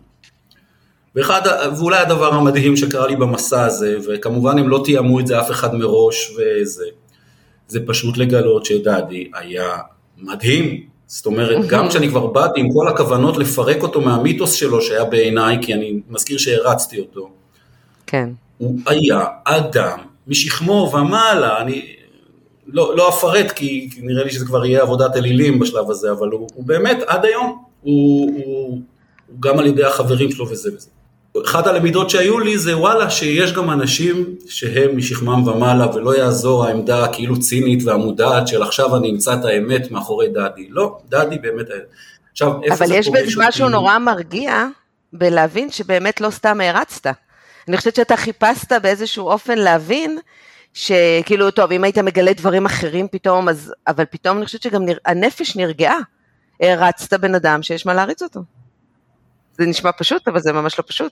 ואחד, 1.16 1.42
ואולי 1.78 1.98
הדבר 1.98 2.34
המדהים 2.34 2.78
שקרה 2.78 3.08
לי 3.08 3.16
במסע 3.16 3.66
הזה, 3.66 3.98
וכמובן 4.08 4.58
הם 4.58 4.70
לא 4.70 4.82
תיאמו 4.86 5.20
את 5.20 5.28
זה 5.28 5.40
אף 5.40 5.52
אחד 5.52 5.76
מראש 5.76 6.32
וזה, 6.38 6.86
זה 7.68 7.80
פשוט 7.86 8.18
לגלות 8.18 8.66
שדדי 8.66 9.32
היה 9.34 9.78
מדהים. 10.18 10.84
זאת 11.08 11.26
אומרת, 11.26 11.68
גם 11.68 11.90
כשאני 11.90 12.10
כבר 12.10 12.28
באתי 12.28 12.60
עם 12.60 12.74
כל 12.74 12.88
הכוונות 12.88 13.38
לפרק 13.38 13.84
אותו 13.84 14.02
מהמיתוס 14.02 14.54
שלו 14.54 14.82
שהיה 14.82 15.04
בעיניי, 15.04 15.58
כי 15.62 15.74
אני 15.74 16.00
מזכיר 16.10 16.38
שהרצתי 16.38 17.00
אותו. 17.00 17.30
כן. 18.08 18.30
הוא 18.58 18.80
היה 18.86 19.26
אדם 19.46 20.00
משכמו 20.28 20.92
ומעלה, 20.94 21.62
אני 21.62 22.03
לא, 22.67 22.97
לא 22.97 23.10
אפרט 23.10 23.52
כי, 23.52 23.89
כי 23.91 24.02
נראה 24.02 24.23
לי 24.23 24.30
שזה 24.30 24.45
כבר 24.45 24.65
יהיה 24.65 24.82
עבודת 24.82 25.15
אלילים 25.15 25.60
בשלב 25.60 25.91
הזה, 25.91 26.12
אבל 26.12 26.30
הוא, 26.30 26.47
הוא 26.54 26.63
באמת 26.65 26.97
עד 27.08 27.26
היום, 27.26 27.63
הוא, 27.82 28.32
הוא, 28.36 28.82
הוא 29.28 29.38
גם 29.39 29.60
על 29.60 29.65
ידי 29.65 29.84
החברים 29.84 30.32
שלו 30.32 30.49
וזה 30.49 30.69
וזה. 30.76 30.89
אחת 31.45 31.67
הלמידות 31.67 32.10
שהיו 32.10 32.39
לי 32.39 32.58
זה 32.58 32.78
וואלה 32.78 33.10
שיש 33.10 33.54
גם 33.54 33.69
אנשים 33.69 34.36
שהם 34.47 34.97
משכמם 34.97 35.47
ומעלה 35.47 35.95
ולא 35.95 36.17
יעזור 36.17 36.65
העמדה 36.65 37.04
הכאילו 37.04 37.39
צינית 37.39 37.84
והמודעת 37.86 38.47
של 38.47 38.63
עכשיו 38.63 38.97
אני 38.97 39.12
אמצא 39.12 39.34
את 39.34 39.45
האמת 39.45 39.91
מאחורי 39.91 40.28
דדי, 40.28 40.67
לא, 40.69 40.97
דדי 41.10 41.38
באמת, 41.38 41.65
עכשיו 42.32 42.63
איפה 42.63 42.76
זה 42.76 42.84
אבל 42.86 42.95
יש 42.95 43.10
בזה 43.10 43.32
משהו 43.38 43.69
נורא 43.69 43.97
מרגיע 43.97 44.67
בלהבין 45.13 45.71
שבאמת 45.71 46.21
לא 46.21 46.30
סתם 46.30 46.62
הרצת. 46.62 47.08
אני 47.67 47.78
חושבת 47.78 47.95
שאתה 47.95 48.17
חיפשת 48.17 48.71
באיזשהו 48.82 49.28
אופן 49.28 49.58
להבין 49.58 50.19
שכאילו, 50.74 51.52
טוב, 51.52 51.72
אם 51.72 51.84
היית 51.84 51.98
מגלה 51.98 52.34
דברים 52.34 52.66
אחרים 52.66 53.08
פתאום, 53.12 53.50
אז, 53.50 53.74
אבל 53.88 54.06
פתאום 54.06 54.38
אני 54.38 54.46
חושבת 54.46 54.62
שגם 54.62 54.86
נר, 54.86 54.98
הנפש 55.06 55.56
נרגעה. 55.56 56.00
הרצת 56.62 57.20
בן 57.20 57.36
אדם 57.36 57.64
שיש 57.64 57.86
מה 57.86 57.94
להריץ 57.94 58.22
אותו. 58.22 58.40
זה 59.58 59.66
נשמע 59.66 59.92
פשוט, 59.98 60.28
אבל 60.28 60.40
זה 60.40 60.52
ממש 60.52 60.80
לא 60.80 60.84
פשוט. 60.88 61.12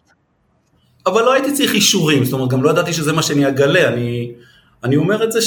אבל 1.06 1.22
לא 1.22 1.34
הייתי 1.34 1.54
צריך 1.54 1.74
אישורים, 1.74 2.24
זאת 2.24 2.34
אומרת, 2.34 2.50
גם 2.50 2.64
לא 2.64 2.70
ידעתי 2.70 2.94
שזה 2.94 3.14
מה 3.14 3.24
שאני 3.24 3.48
אגלה, 3.48 3.88
אני, 3.88 4.32
אני 4.84 4.96
אומר 4.96 5.24
את 5.24 5.32
זה 5.32 5.40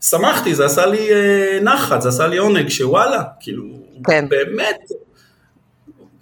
ששמחתי, 0.00 0.54
זה 0.54 0.64
עשה 0.64 0.86
לי 0.86 1.12
אה, 1.12 1.58
נחת, 1.62 2.02
זה 2.02 2.08
עשה 2.08 2.26
לי 2.26 2.36
עונג, 2.36 2.68
שוואלה, 2.68 3.22
כאילו, 3.40 3.64
כן. 4.04 4.28
באמת, 4.28 4.80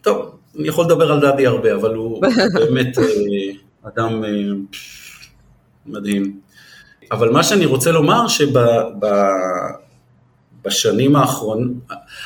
טוב, 0.00 0.36
אני 0.58 0.68
יכול 0.68 0.84
לדבר 0.84 1.12
על 1.12 1.20
דדי 1.20 1.46
הרבה, 1.46 1.74
אבל 1.74 1.94
הוא 1.94 2.22
באמת 2.60 2.98
אה, 2.98 3.04
אדם 3.82 4.24
אה, 4.24 4.30
מדהים. 5.88 6.40
אבל 7.12 7.30
מה 7.30 7.42
שאני 7.42 7.66
רוצה 7.66 7.92
לומר 7.92 8.26
שבשנים 10.64 11.16
האחרונות, 11.16 11.72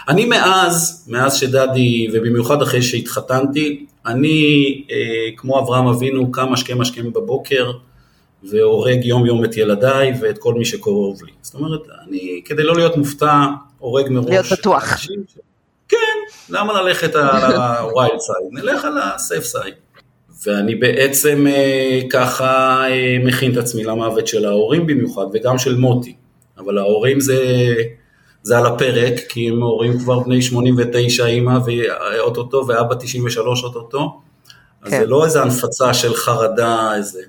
אני 0.08 0.24
מאז, 0.24 1.04
מאז 1.08 1.34
שדדי, 1.34 2.08
ובמיוחד 2.12 2.62
אחרי 2.62 2.82
שהתחתנתי, 2.82 3.86
אני 4.06 4.84
אה, 4.90 4.96
כמו 5.36 5.58
אברהם 5.58 5.86
אבינו 5.86 6.32
קם 6.32 6.52
השכם 6.52 6.80
השכם 6.80 7.12
בבוקר 7.12 7.72
והורג 8.42 9.04
יום 9.04 9.26
יום 9.26 9.44
את 9.44 9.56
ילדיי 9.56 10.12
ואת 10.20 10.38
כל 10.38 10.54
מי 10.54 10.64
שקרוב 10.64 11.22
לי. 11.22 11.32
זאת 11.42 11.54
אומרת, 11.54 11.80
אני, 12.08 12.42
כדי 12.44 12.62
לא 12.62 12.76
להיות 12.76 12.96
מופתע, 12.96 13.46
הורג 13.78 14.08
מראש. 14.08 14.28
להיות 14.28 14.46
בטוח. 14.52 15.06
כן, 15.88 15.96
למה 16.48 16.82
ללכת 16.82 17.14
על 17.14 17.26
ה-wild 17.56 18.18
side? 18.18 18.52
נלך 18.52 18.84
על 18.84 18.98
ה-safe 18.98 19.56
side. 19.56 19.89
ואני 20.46 20.74
בעצם 20.74 21.46
אה, 21.46 22.00
ככה 22.10 22.82
אה, 22.90 23.16
מכין 23.24 23.52
את 23.52 23.56
עצמי 23.56 23.84
למוות 23.84 24.26
של 24.26 24.44
ההורים 24.44 24.86
במיוחד, 24.86 25.24
וגם 25.32 25.58
של 25.58 25.76
מוטי. 25.76 26.14
אבל 26.58 26.78
ההורים 26.78 27.20
זה, 27.20 27.74
זה 28.42 28.58
על 28.58 28.66
הפרק, 28.66 29.14
כי 29.28 29.48
הם 29.48 29.62
הורים 29.62 29.98
כבר 29.98 30.20
בני 30.20 30.42
89, 30.42 31.26
אימא 31.26 31.58
ואו-טו-טו, 31.66 32.64
ואבא 32.68 32.94
93 32.94 33.64
אוטוטו. 33.64 34.20
אז 34.82 34.90
כן. 34.90 35.00
זה 35.00 35.06
לא 35.06 35.24
איזה 35.24 35.42
הנפצה 35.42 35.94
של 35.94 36.14
חרדה, 36.14 36.96
איזה. 36.96 37.22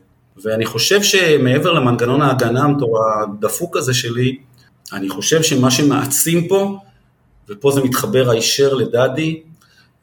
ואני 0.44 0.66
חושב 0.66 1.04
שמעבר 1.04 1.74
למנגנון 1.74 2.22
ההגנה 2.22 2.68
הדפוק 3.24 3.78
הזה 3.78 3.94
שלי, 3.94 4.38
אני 4.94 5.10
חושב 5.10 5.44
שמה 5.44 5.72
שמעצים 5.72 6.48
פה, 6.48 6.78
ופה 7.50 7.72
זה 7.72 7.84
מתחבר 7.84 8.30
הישר 8.30 8.74
לדדי, 8.74 9.42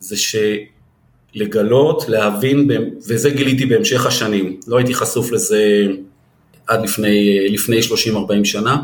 זה 0.01 0.17
ש... 0.17 0.37
לגלות, 1.35 2.09
להבין, 2.09 2.71
וזה 3.09 3.31
גיליתי 3.31 3.67
בהמשך 3.67 4.07
השנים, 4.07 4.61
לא 4.67 4.77
הייתי 4.77 4.95
חשוף 4.95 5.33
לזה 5.33 5.87
עד 6.67 6.83
לפני, 6.83 7.49
לפני 7.49 7.81
30-40 7.81 8.45
שנה, 8.45 8.77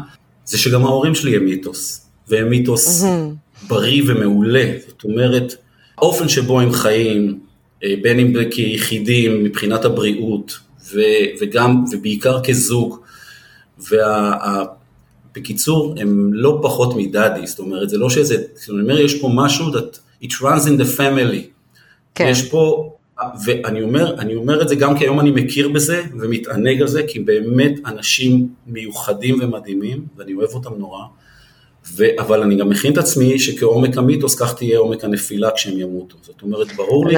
זה 0.44 0.58
שגם 0.58 0.84
ההורים 0.84 1.14
שלי 1.14 1.36
הם 1.36 1.44
מיתוס, 1.44 2.06
והם 2.28 2.50
מיתוס 2.50 3.04
mm-hmm. 3.04 3.68
בריא 3.68 4.02
ומעולה, 4.06 4.72
זאת 4.88 5.04
אומרת, 5.04 5.54
האופן 5.98 6.28
שבו 6.28 6.60
הם 6.60 6.72
חיים, 6.72 7.38
אה, 7.84 7.94
בין 8.02 8.18
אם 8.18 8.34
כיחידים 8.50 9.44
מבחינת 9.44 9.84
הבריאות, 9.84 10.58
ו, 10.92 11.00
וגם, 11.40 11.84
ובעיקר 11.92 12.42
כזוג, 12.44 12.98
ובקיצור, 15.32 15.94
הם 16.00 16.30
לא 16.32 16.60
פחות 16.62 16.96
מדאדי, 16.96 17.46
זאת 17.46 17.58
אומרת, 17.58 17.88
זה 17.88 17.98
לא 17.98 18.10
שזה, 18.10 18.36
זאת 18.54 18.68
אומרת, 18.68 18.98
יש 18.98 19.20
פה 19.20 19.30
משהו 19.34 19.66
that 19.72 19.98
it 20.24 20.30
runs 20.30 20.66
in 20.66 20.80
the 20.80 20.98
family. 20.98 21.53
כן. 22.14 22.26
יש 22.30 22.50
פה, 22.50 22.92
ואני 23.44 23.82
אומר, 23.82 24.20
אני 24.20 24.34
אומר 24.34 24.62
את 24.62 24.68
זה 24.68 24.74
גם 24.74 24.98
כי 24.98 25.04
היום 25.04 25.20
אני 25.20 25.30
מכיר 25.30 25.68
בזה 25.68 26.02
ומתענג 26.20 26.80
על 26.80 26.88
זה, 26.88 27.02
כי 27.08 27.18
באמת 27.18 27.72
אנשים 27.86 28.48
מיוחדים 28.66 29.38
ומדהימים, 29.42 30.06
ואני 30.16 30.34
אוהב 30.34 30.50
אותם 30.50 30.74
נורא, 30.78 31.04
ו, 31.96 32.04
אבל 32.18 32.42
אני 32.42 32.56
גם 32.56 32.68
מכין 32.68 32.92
את 32.92 32.98
עצמי 32.98 33.38
שכעומק 33.38 33.96
המיתוס, 33.96 34.34
כך 34.34 34.54
תהיה 34.54 34.78
עומק 34.78 35.04
הנפילה 35.04 35.50
כשהם 35.50 35.78
ימותו. 35.78 36.16
זאת 36.22 36.42
אומרת, 36.42 36.72
ברור 36.76 37.06
לי 37.06 37.16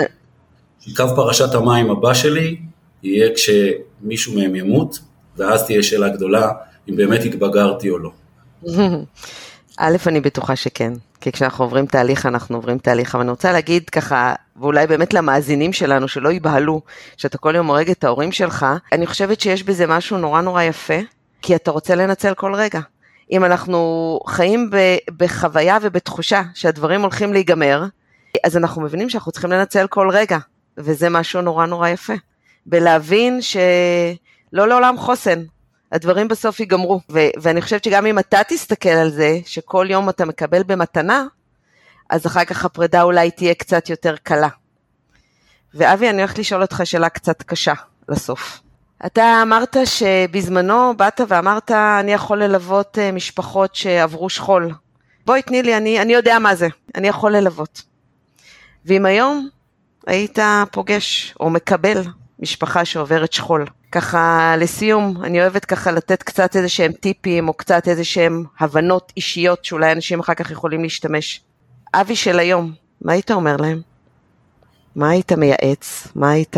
שקו 0.81 1.05
פרשת 1.17 1.55
המים 1.55 1.91
הבא 1.91 2.15
שלי 2.15 2.57
יהיה 3.03 3.29
כשמישהו 3.35 4.35
מהם 4.35 4.57
ימות, 4.57 4.99
ואז 5.37 5.67
תהיה 5.67 5.83
שאלה 5.83 6.09
גדולה 6.09 6.53
אם 6.89 6.97
באמת 6.97 7.25
התבגרתי 7.25 7.91
או 7.91 7.99
לא. 7.99 8.11
א', 9.79 9.97
אני 10.07 10.21
בטוחה 10.21 10.57
שכן, 10.57 10.93
כי 11.21 11.33
כשאנחנו 11.33 11.65
עוברים 11.65 11.87
תהליך, 11.87 12.27
אנחנו 12.27 12.57
עוברים 12.57 12.79
תהליך, 12.79 13.15
אבל 13.15 13.23
אני 13.23 13.31
רוצה 13.31 13.53
להגיד 13.53 13.91
ככה, 13.91 14.35
ואולי 14.57 14.87
באמת 14.87 15.15
למאזינים 15.15 15.73
שלנו, 15.73 16.09
שלא 16.09 16.29
ייבהלו, 16.29 16.81
שאתה 17.17 17.39
כל 17.39 17.55
יום 17.55 17.67
הורג 17.67 17.91
את 17.91 18.05
ההורים 18.05 18.33
שלך, 18.33 18.67
אני 18.93 19.07
חושבת 19.07 19.41
שיש 19.41 19.63
בזה 19.63 19.87
משהו 19.87 20.19
נורא 20.19 20.41
נורא 20.41 20.63
יפה, 20.63 20.99
כי 21.43 21.57
אתה 21.57 21.71
רוצה 21.71 21.95
לנצל 21.95 22.35
כל 22.35 22.55
רגע. 22.55 22.81
אם 23.33 23.45
אנחנו 23.45 24.21
חיים 24.27 24.71
בחוויה 25.17 25.79
ובתחושה 25.83 26.43
שהדברים 26.55 27.03
הולכים 27.03 27.33
להיגמר, 27.33 27.85
אז 28.45 28.57
אנחנו 28.57 28.83
מבינים 28.83 29.11
שאנחנו 29.11 29.33
צריכים 29.33 29.51
לנצל 29.51 29.87
כל 29.87 30.11
רגע, 30.11 30.39
וזה 30.79 31.11
משהו 31.11 31.41
נורא 31.41 31.67
נורא 31.67 31.89
יפה. 31.89 32.13
בלהבין 32.67 33.43
שלא 33.43 34.69
לעולם 34.69 34.97
חוסן, 34.99 35.43
הדברים 35.93 36.29
בסוף 36.29 36.61
ייגמרו. 36.61 37.01
ו- 37.11 37.31
ואני 37.41 37.63
חושבת 37.63 37.85
שגם 37.85 38.07
אם 38.07 38.19
אתה 38.19 38.39
תסתכל 38.49 38.89
על 38.89 39.11
זה, 39.11 39.39
שכל 39.45 39.87
יום 39.91 40.09
אתה 40.09 40.25
מקבל 40.25 40.63
במתנה, 40.63 41.25
אז 42.11 42.27
אחר 42.27 42.45
כך 42.45 42.65
הפרידה 42.65 43.03
אולי 43.03 43.31
תהיה 43.31 43.55
קצת 43.55 43.91
יותר 43.91 44.17
קלה. 44.23 44.49
ואבי, 45.75 46.11
אני 46.11 46.19
הולכת 46.19 46.39
לשאול 46.39 46.63
אותך 46.63 46.81
שאלה 46.85 47.09
קצת 47.09 47.43
קשה 47.43 47.75
לסוף. 48.09 48.61
אתה 49.07 49.43
אמרת 49.43 49.77
שבזמנו 49.85 50.97
באת 50.97 51.21
ואמרת, 51.29 51.71
אני 51.71 52.13
יכול 52.13 52.43
ללוות 52.43 52.99
אה, 52.99 53.13
משפחות 53.13 53.75
שעברו 53.75 54.29
שכול. 54.29 54.71
בואי 55.27 55.43
תני 55.43 55.63
לי, 55.63 55.77
אני, 55.77 56.03
אני 56.03 56.13
יודע 56.13 56.39
מה 56.39 56.55
זה, 56.55 56.69
אני 56.95 57.09
יכול 57.09 57.37
ללוות. 57.37 57.83
ואם 58.85 59.07
היום 59.07 59.49
היית 60.07 60.39
פוגש 60.73 61.35
או 61.41 61.51
מקבל 61.51 62.03
משפחה 62.39 62.85
שעוברת 62.85 63.33
שכול, 63.33 63.67
ככה 63.93 64.55
לסיום, 64.59 65.25
אני 65.25 65.41
אוהבת 65.41 65.65
ככה 65.65 65.93
לתת 65.93 66.23
קצת 66.23 66.57
איזה 66.57 66.69
שהם 66.69 66.93
טיפים 66.93 67.49
או 67.49 67.55
קצת 67.55 67.89
איזה 67.89 68.05
שהם 68.05 68.45
הבנות 68.59 69.13
אישיות 69.17 69.65
שאולי 69.65 69.93
אנשים 69.93 70.21
אחר 70.21 70.35
כך 70.35 70.51
יכולים 70.51 70.83
להשתמש. 70.83 71.41
אבי 71.95 72.17
של 72.17 72.39
היום, 72.39 72.73
מה 73.03 73.13
היית 73.13 73.31
אומר 73.31 73.57
להם? 73.57 73.81
מה 74.97 75.11
היית 75.11 75.33
מייעץ? 75.33 76.09
מה 76.15 76.31
היית 76.31 76.57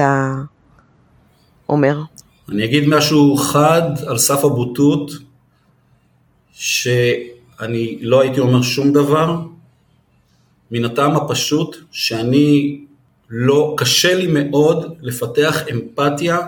אומר? 1.69 2.03
אני 2.49 2.65
אגיד 2.65 2.89
משהו 2.89 3.37
חד 3.37 3.91
על 4.07 4.19
סף 4.19 4.45
הבוטות, 4.45 5.11
שאני 6.53 7.99
לא 8.01 8.21
הייתי 8.21 8.41
אומר 8.41 8.63
שום 8.63 8.93
דבר, 8.93 9.41
מן 10.71 10.85
הטעם 10.85 11.17
הפשוט 11.17 11.77
שאני 11.91 12.81
לא, 13.31 13.75
קשה 13.77 14.15
לי 14.15 14.27
מאוד 14.27 14.97
לפתח 15.01 15.63
אמפתיה 15.71 16.39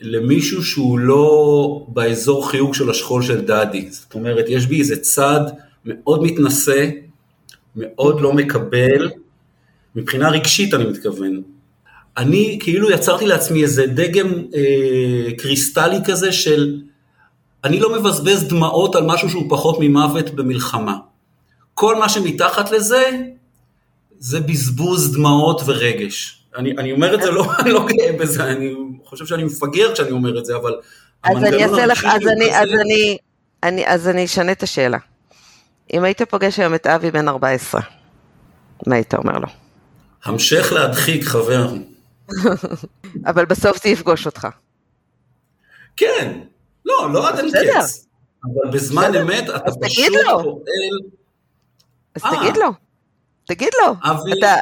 למישהו 0.00 0.64
שהוא 0.64 0.98
לא 0.98 1.86
באזור 1.88 2.50
חיוג 2.50 2.74
של 2.74 2.90
השכול 2.90 3.22
של 3.22 3.40
דאדי. 3.40 3.90
זאת 3.90 4.14
אומרת, 4.14 4.44
יש 4.48 4.66
בי 4.66 4.78
איזה 4.78 4.96
צד 4.96 5.40
מאוד 5.84 6.22
מתנשא, 6.22 6.88
מאוד 7.76 8.20
לא 8.20 8.32
מקבל, 8.32 9.10
מבחינה 9.94 10.30
רגשית 10.30 10.74
אני 10.74 10.84
מתכוון. 10.84 11.42
אני 12.16 12.58
כאילו 12.62 12.90
יצרתי 12.90 13.26
לעצמי 13.26 13.62
איזה 13.62 13.86
דגם 13.86 14.28
אה, 14.54 15.32
קריסטלי 15.38 15.96
כזה 16.04 16.32
של 16.32 16.80
אני 17.64 17.80
לא 17.80 17.98
מבזבז 17.98 18.48
דמעות 18.48 18.94
על 18.94 19.02
משהו 19.06 19.30
שהוא 19.30 19.46
פחות 19.48 19.76
ממוות 19.80 20.30
במלחמה. 20.30 20.96
כל 21.74 21.96
מה 21.96 22.08
שמתחת 22.08 22.70
לזה, 22.70 23.10
זה 24.18 24.40
בזבוז 24.40 25.14
דמעות 25.14 25.60
ורגש. 25.66 26.45
אני, 26.56 26.70
אני 26.78 26.92
אומר 26.92 27.14
את 27.14 27.22
זה, 27.22 27.30
לא, 27.30 27.46
לא 27.74 27.86
גאה 27.86 28.12
בזה, 28.20 28.44
אני 28.44 28.74
חושב 29.04 29.26
שאני 29.26 29.44
מפגר 29.44 29.94
כשאני 29.94 30.10
אומר 30.10 30.38
את 30.38 30.44
זה, 30.44 30.56
אבל... 30.56 30.80
אז 31.22 31.44
אני 31.44 31.64
אעשה 31.64 31.86
לך, 31.86 32.04
אז 32.04 32.22
אני, 32.36 32.56
אז 32.56 32.68
אני, 32.80 33.18
אני, 33.62 33.86
אז 33.86 34.08
אני 34.08 34.24
אשנה 34.24 34.52
את 34.52 34.62
השאלה. 34.62 34.98
אם 35.92 36.04
היית 36.04 36.22
פוגש 36.22 36.58
היום 36.58 36.74
את 36.74 36.86
אבי 36.86 37.10
בן 37.10 37.28
14, 37.28 37.80
מה 38.86 38.94
היית 38.94 39.14
אומר 39.14 39.38
לו? 39.38 39.48
המשך 40.24 40.72
להדחיק, 40.72 41.24
חבר. 41.24 41.72
אבל 43.30 43.44
בסוף 43.44 43.82
זה 43.82 43.88
יפגוש 43.88 44.26
אותך. 44.26 44.48
כן, 45.96 46.40
לא, 46.84 47.12
לא 47.12 47.28
עד 47.28 47.38
אין 47.38 47.50
קץ. 47.50 48.06
אבל 48.44 48.72
בזמן 48.72 49.14
אמת 49.14 49.44
אתה 49.56 49.70
פשוט 49.82 50.12
פועל... 50.24 50.98
אז 52.14 52.22
תגיד 52.22 52.56
לו. 52.56 52.68
תגיד 53.44 53.70
לו. 53.82 53.92
אבי, 54.02 54.32
אתה... 54.38 54.54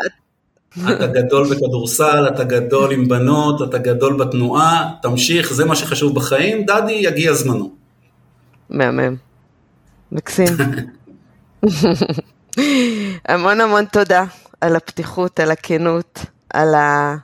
אתה 0.79 1.07
גדול 1.07 1.47
בכדורסל, 1.51 2.29
אתה 2.29 2.45
גדול 2.45 2.93
עם 2.93 3.09
בנות, 3.09 3.63
אתה 3.69 3.79
גדול 3.79 4.25
בתנועה, 4.25 4.91
תמשיך, 5.03 5.53
זה 5.53 5.65
מה 5.65 5.77
שחשוב 5.77 6.15
בחיים, 6.15 6.67
דדי, 6.67 6.93
יגיע 6.93 7.33
זמנו. 7.33 7.73
מהמם. 8.71 9.17
מקסים. 10.13 10.47
המון 13.29 13.61
המון 13.61 13.85
תודה 13.85 14.25
על 14.61 14.77
הפתיחות, 14.77 15.41
על 15.41 15.51
הכנות, 15.51 16.19
על, 16.51 16.75
ה... 16.75 17.17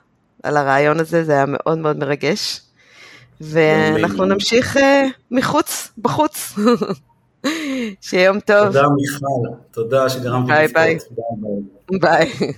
על 0.43 0.57
הרעיון 0.57 1.01
הזה, 1.01 1.25
זה 1.25 1.33
היה 1.33 1.45
מאוד 1.49 1.79
מאוד 1.79 1.97
מרגש. 1.97 2.61
ואנחנו 3.41 4.25
נמשיך 4.25 4.77
אה, 4.77 4.81
מחוץ, 5.31 5.93
בחוץ. 5.99 6.59
שיהיה 8.01 8.25
יום 8.25 8.41
טוב. 8.41 8.67
תודה 8.67 8.83
מיכל, 8.97 9.57
תודה 9.71 10.09
שגרמת 10.09 10.49
לי 10.49 10.63
לבכות. 10.63 10.75
ביי 10.75 10.99
ביי. 12.01 12.31
ביי. 12.39 12.53